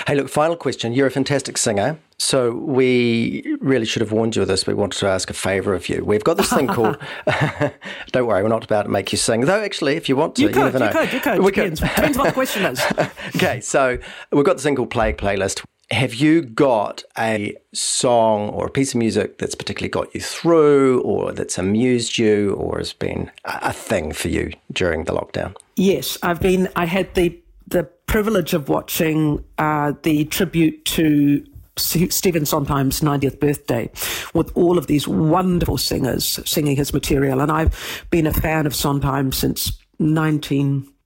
Hey, 0.07 0.15
look, 0.15 0.29
final 0.29 0.55
question. 0.55 0.93
You're 0.93 1.09
a 1.09 1.11
fantastic 1.11 1.59
singer. 1.59 1.99
So 2.19 2.53
we 2.53 3.43
really 3.61 3.85
should 3.85 4.01
have 4.01 4.13
warned 4.13 4.37
you 4.37 4.43
of 4.43 4.49
this. 4.49 4.65
We 4.69 4.75
wanted 4.75 5.01
to 5.01 5.09
ask 5.09 5.29
a 5.31 5.35
favour 5.35 5.75
of 5.75 5.89
you. 5.89 6.05
We've 6.05 6.23
got 6.23 6.37
this 6.37 6.53
thing 6.53 6.69
called. 6.77 6.97
don't 8.13 8.27
worry, 8.29 8.45
we're 8.45 8.49
not 8.49 8.63
about 8.63 8.85
to 8.85 8.89
make 8.89 9.11
you 9.11 9.19
sing. 9.19 9.41
Though, 9.41 9.61
actually, 9.61 9.97
if 9.97 10.09
you 10.09 10.15
want 10.15 10.37
to, 10.37 10.43
you, 10.43 10.49
you 10.49 10.55
could, 10.55 10.63
never 10.63 10.79
know. 10.79 10.87
You 10.87 10.93
could, 10.93 11.13
you 11.13 11.21
could. 11.21 11.39
We 11.41 11.51
depends, 11.51 11.81
could. 11.81 11.89
depends 11.89 12.19
what 12.19 12.27
the 12.29 12.33
question 12.33 12.65
is. 12.65 12.81
okay, 13.35 13.61
so 13.61 13.99
we've 14.31 14.45
got 14.45 14.59
the 14.59 14.63
single 14.63 14.87
play 14.87 15.13
playlist. 15.13 15.65
Have 15.93 16.15
you 16.15 16.41
got 16.41 17.05
a 17.19 17.55
song 17.75 18.49
or 18.49 18.67
a 18.67 18.71
piece 18.71 18.95
of 18.95 18.99
music 18.99 19.37
that's 19.37 19.55
particularly 19.55 19.91
got 19.91 20.15
you 20.15 20.23
through, 20.23 21.03
or 21.03 21.33
that's 21.33 21.59
amused 21.59 22.17
you, 22.17 22.55
or 22.55 22.79
has 22.79 22.95
been 22.95 23.31
a 23.45 23.75
thing 23.75 24.13
for 24.13 24.29
you 24.29 24.53
during 24.73 25.05
the 25.05 25.13
lockdown? 25.13 25.55
Yes, 25.77 26.17
I've 26.23 26.41
been. 26.41 26.71
I 26.77 26.87
had 26.87 27.15
the 27.15 27.39
the 27.69 27.85
privilege 28.07 28.55
of 28.55 28.71
watching 28.71 29.45
uh, 29.59 29.93
the 30.03 30.25
tribute 30.25 30.83
to 30.87 31.47
Stephen 31.77 32.45
Sondheim's 32.45 33.01
90th 33.01 33.41
birthday 33.41 33.91
with 34.35 34.51
all 34.57 34.79
of 34.79 34.87
these 34.87 35.09
wonderful 35.09 35.79
singers 35.79 36.39
singing 36.45 36.77
his 36.77 36.93
material. 36.93 37.41
And 37.41 37.51
I've 37.51 38.07
been 38.11 38.27
a 38.27 38.33
fan 38.33 38.67
of 38.67 38.75
Sondheim 38.75 39.33
since 39.33 39.79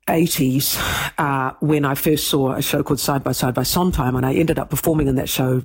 1980s 0.07 1.13
uh, 1.19 1.55
when 1.61 1.85
I 1.85 1.95
first 1.95 2.29
saw 2.29 2.53
a 2.53 2.63
show 2.63 2.83
called 2.83 3.01
Side 3.01 3.25
by 3.25 3.33
Side 3.33 3.55
by 3.55 3.63
Sondheim. 3.63 4.17
And 4.17 4.25
I 4.25 4.35
ended 4.35 4.59
up 4.59 4.71
performing 4.71 5.09
in 5.09 5.17
that 5.17 5.29
show 5.29 5.63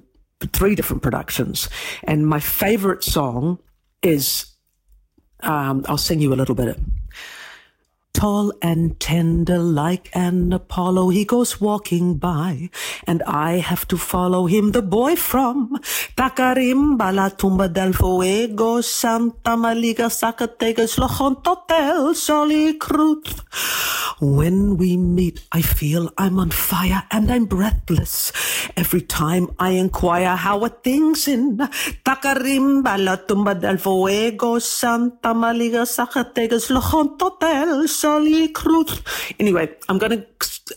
three 0.54 0.76
different 0.76 1.02
productions. 1.04 1.70
And 2.04 2.28
my 2.28 2.40
favorite 2.40 3.04
song 3.04 3.60
is, 4.02 4.46
um, 5.42 5.86
I'll 5.88 5.98
sing 5.98 6.20
you 6.20 6.34
a 6.34 6.36
little 6.36 6.56
bit. 6.56 6.78
Tall 8.14 8.54
and 8.62 9.00
tender 9.00 9.58
like 9.58 10.10
an 10.14 10.54
Apollo. 10.54 11.10
He 11.10 11.26
goes 11.26 11.60
walking 11.62 12.18
by, 12.18 12.70
and 13.08 13.24
I 13.24 13.58
have 13.58 13.88
to 13.88 13.98
follow 13.98 14.46
him. 14.46 14.72
The 14.72 14.82
boy 14.82 15.16
from 15.16 15.80
Tacarembo, 16.16 17.16
La 17.16 17.30
Tumba 17.30 17.68
del 17.68 17.94
Fuego, 17.94 18.82
Santa 18.82 19.56
Malipas, 19.56 20.20
Zacatecas, 20.20 20.98
Lojontotel, 20.98 22.14
Soli 22.14 22.78
Cruz. 22.78 23.42
When 24.20 24.78
we 24.78 24.98
meet, 24.98 25.42
I 25.52 25.64
feel 25.64 26.12
I'm 26.18 26.38
on 26.38 26.52
fire 26.52 27.04
and 27.10 27.32
I'm 27.32 27.46
breathless. 27.46 28.32
Every 28.78 29.02
time 29.02 29.50
I 29.58 29.72
inquire 29.72 30.36
how 30.36 30.62
are 30.62 30.70
things 30.70 31.28
in 31.28 31.58
Tacarembo, 32.06 33.04
La 33.04 33.16
Tumba 33.16 33.56
del 33.56 33.80
Fuego, 33.80 34.60
Santa 34.60 35.34
Malipas, 35.34 35.96
Zacatecas, 35.96 36.70
Lojontotel, 36.70 37.88
Soli 38.02 38.48
Cruz. 38.48 39.02
Anyway, 39.40 39.70
I'm 39.88 40.00
gonna 40.00 40.26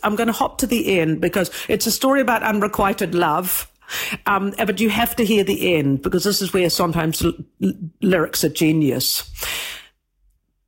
I'm 0.03 0.15
gonna 0.15 0.31
hop 0.31 0.59
to 0.59 0.67
the 0.67 0.99
end 0.99 1.21
because 1.21 1.49
it's 1.67 1.87
a 1.87 1.91
story 1.91 2.21
about 2.21 2.43
unrequited 2.43 3.15
love. 3.15 3.71
Um, 4.25 4.53
but 4.57 4.79
you 4.79 4.89
have 4.89 5.15
to 5.15 5.25
hear 5.25 5.43
the 5.43 5.75
end 5.75 6.01
because 6.01 6.23
this 6.23 6.41
is 6.41 6.53
where 6.53 6.69
sometimes 6.69 7.23
l- 7.23 7.33
lyrics 8.01 8.43
are 8.43 8.49
genius. 8.49 9.29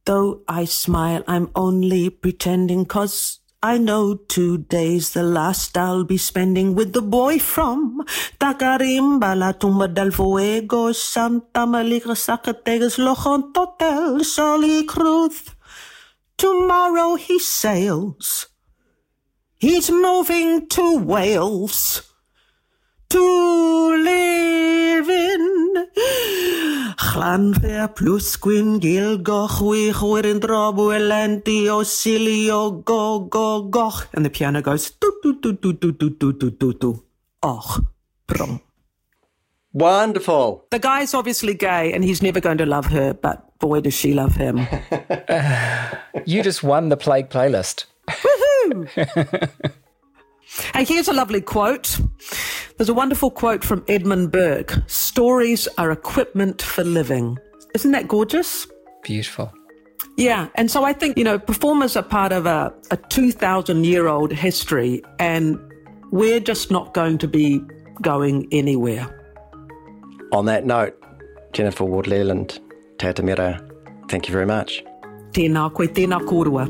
Though 0.06 0.42
I 0.48 0.66
smile, 0.66 1.24
I'm 1.28 1.50
only 1.56 2.10
pretending 2.10 2.86
cause 2.86 3.40
I 3.62 3.78
know 3.78 4.16
today's 4.16 5.14
the 5.14 5.24
last 5.24 5.78
I'll 5.78 6.06
be 6.06 6.18
spending 6.18 6.76
with 6.76 6.94
the 6.94 7.02
boy 7.02 7.40
from 7.40 8.04
Tacarembo, 8.40 9.36
La 9.36 9.52
Tumba 9.52 9.88
del 9.88 10.12
Fuego, 10.12 10.92
Santa 10.92 11.66
Malipas, 11.66 12.26
Zacatecas, 12.26 12.98
Lojon 12.98 13.52
Totel, 13.54 14.24
Soli 14.24 14.86
Cruz. 14.86 15.57
Tomorrow 16.38 17.16
he 17.16 17.40
sails. 17.40 18.48
He's 19.58 19.90
moving 19.90 20.68
to 20.68 21.00
Wales 21.00 22.04
to 23.10 23.24
live 24.04 25.10
in 25.10 25.88
Llanfair 27.18 27.88
plus 27.96 28.38
Gwyn 28.38 28.80
Gilgoch 28.80 29.62
wych 29.62 30.02
wyrin 30.06 30.40
drob 30.40 30.78
welenti 30.78 31.68
o 31.70 31.82
silio 31.84 32.84
go 32.86 33.20
go 33.20 33.64
goch 33.64 34.06
and 34.14 34.24
the 34.24 34.30
piano 34.30 34.62
goes 34.62 34.92
do 34.92 35.12
do 35.24 35.34
do 35.42 35.54
do 35.54 35.74
do 35.74 35.92
do 35.92 36.10
do 36.12 36.32
do 36.32 36.52
do 36.52 36.74
do 36.74 37.04
och 37.42 37.82
brum. 38.28 38.60
Wonderful. 39.74 40.66
The 40.70 40.80
guy's 40.80 41.14
obviously 41.14 41.56
gay 41.56 41.94
and 41.94 42.04
he's 42.04 42.22
never 42.22 42.40
going 42.40 42.58
to 42.60 42.66
love 42.66 42.86
her, 42.86 43.14
but 43.14 43.47
boy 43.60 43.82
does 43.82 43.94
she 43.94 44.14
love 44.14 44.36
him. 44.36 44.68
You 46.26 46.44
just 46.44 46.62
won 46.62 46.90
the 46.90 46.98
Plague 46.98 47.30
playlist. 47.30 47.86
Hey, 50.74 50.86
here's 50.86 51.08
a 51.08 51.14
lovely 51.14 51.42
quote. 51.42 52.00
There's 52.78 52.90
a 52.90 52.94
wonderful 52.94 53.30
quote 53.30 53.64
from 53.64 53.84
Edmund 53.88 54.32
Burke 54.32 54.76
Stories 54.88 55.68
are 55.78 55.92
equipment 55.92 56.62
for 56.62 56.84
living. 56.84 57.38
Isn't 57.76 57.92
that 57.92 58.08
gorgeous? 58.08 58.66
Beautiful. 59.04 59.54
Yeah. 60.18 60.48
And 60.56 60.72
so 60.72 60.84
I 60.84 60.94
think, 60.94 61.18
you 61.18 61.24
know, 61.24 61.38
performers 61.38 61.96
are 61.96 62.04
part 62.04 62.32
of 62.32 62.46
a, 62.46 62.74
a 62.92 62.98
2,000 62.98 63.84
year 63.84 64.08
old 64.08 64.32
history, 64.32 65.04
and 65.20 65.60
we're 66.12 66.40
just 66.40 66.72
not 66.72 66.94
going 66.94 67.18
to 67.20 67.28
be 67.28 67.62
going 68.02 68.48
anywhere. 68.52 69.14
On 70.32 70.46
that 70.46 70.66
note, 70.66 70.98
Jennifer 71.54 71.84
Ward 71.84 72.06
Lealand, 72.08 72.60
Tatamira, 72.98 73.62
thank 74.10 74.28
you 74.28 74.34
very 74.34 74.46
much. 74.46 74.84
Tēnā 75.32 75.72
koe, 75.74 75.88
tēnā 75.88 76.20
kōrua. 76.26 76.68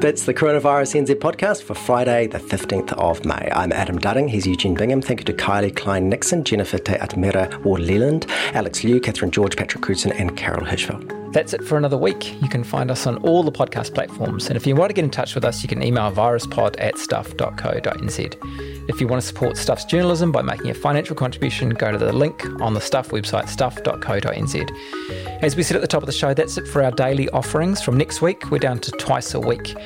That's 0.00 0.24
the 0.24 0.32
Coronavirus 0.32 1.04
NZ 1.04 1.16
podcast 1.16 1.62
for 1.62 1.74
Friday, 1.74 2.26
the 2.26 2.38
15th 2.38 2.94
of 2.94 3.22
May. 3.26 3.50
I'm 3.52 3.70
Adam 3.70 3.98
Dudding. 3.98 4.30
He's 4.30 4.46
Eugene 4.46 4.74
Bingham. 4.74 5.02
Thank 5.02 5.20
you 5.20 5.26
to 5.26 5.34
Kylie 5.34 5.76
Klein 5.76 6.08
Nixon, 6.08 6.42
Jennifer 6.42 6.78
Te 6.78 6.94
Atamira 6.94 7.62
Ward 7.64 7.82
Lealand, 7.82 8.26
Alex 8.54 8.82
Liu, 8.82 8.98
Catherine 8.98 9.30
George, 9.30 9.58
Patrick 9.58 9.84
Crewdson, 9.84 10.18
and 10.18 10.38
Carol 10.38 10.64
Hirschfeld. 10.64 11.19
That's 11.32 11.52
it 11.52 11.62
for 11.64 11.76
another 11.76 11.96
week. 11.96 12.40
You 12.42 12.48
can 12.48 12.64
find 12.64 12.90
us 12.90 13.06
on 13.06 13.18
all 13.18 13.42
the 13.42 13.52
podcast 13.52 13.94
platforms. 13.94 14.48
And 14.48 14.56
if 14.56 14.66
you 14.66 14.74
want 14.74 14.90
to 14.90 14.94
get 14.94 15.04
in 15.04 15.10
touch 15.10 15.34
with 15.34 15.44
us, 15.44 15.62
you 15.62 15.68
can 15.68 15.82
email 15.82 16.10
viruspod 16.10 16.74
at 16.78 16.98
stuff.co.nz. 16.98 18.88
If 18.88 19.00
you 19.00 19.06
want 19.06 19.22
to 19.22 19.26
support 19.26 19.56
Stuff's 19.56 19.84
journalism 19.84 20.32
by 20.32 20.42
making 20.42 20.70
a 20.70 20.74
financial 20.74 21.14
contribution, 21.14 21.70
go 21.70 21.92
to 21.92 21.98
the 21.98 22.12
link 22.12 22.44
on 22.60 22.74
the 22.74 22.80
Stuff 22.80 23.10
website, 23.10 23.48
stuff.co.nz. 23.48 25.42
As 25.42 25.54
we 25.54 25.62
said 25.62 25.76
at 25.76 25.82
the 25.82 25.88
top 25.88 26.02
of 26.02 26.06
the 26.06 26.12
show, 26.12 26.34
that's 26.34 26.58
it 26.58 26.66
for 26.66 26.82
our 26.82 26.90
daily 26.90 27.28
offerings. 27.30 27.80
From 27.80 27.96
next 27.96 28.20
week, 28.20 28.50
we're 28.50 28.58
down 28.58 28.80
to 28.80 28.90
twice 28.92 29.34
a 29.34 29.40
week. 29.40 29.76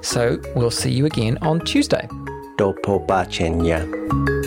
So 0.00 0.40
we'll 0.56 0.70
see 0.70 0.90
you 0.90 1.06
again 1.06 1.38
on 1.42 1.60
Tuesday. 1.60 2.08
Dopo 2.56 3.06
bacenia. 3.06 4.37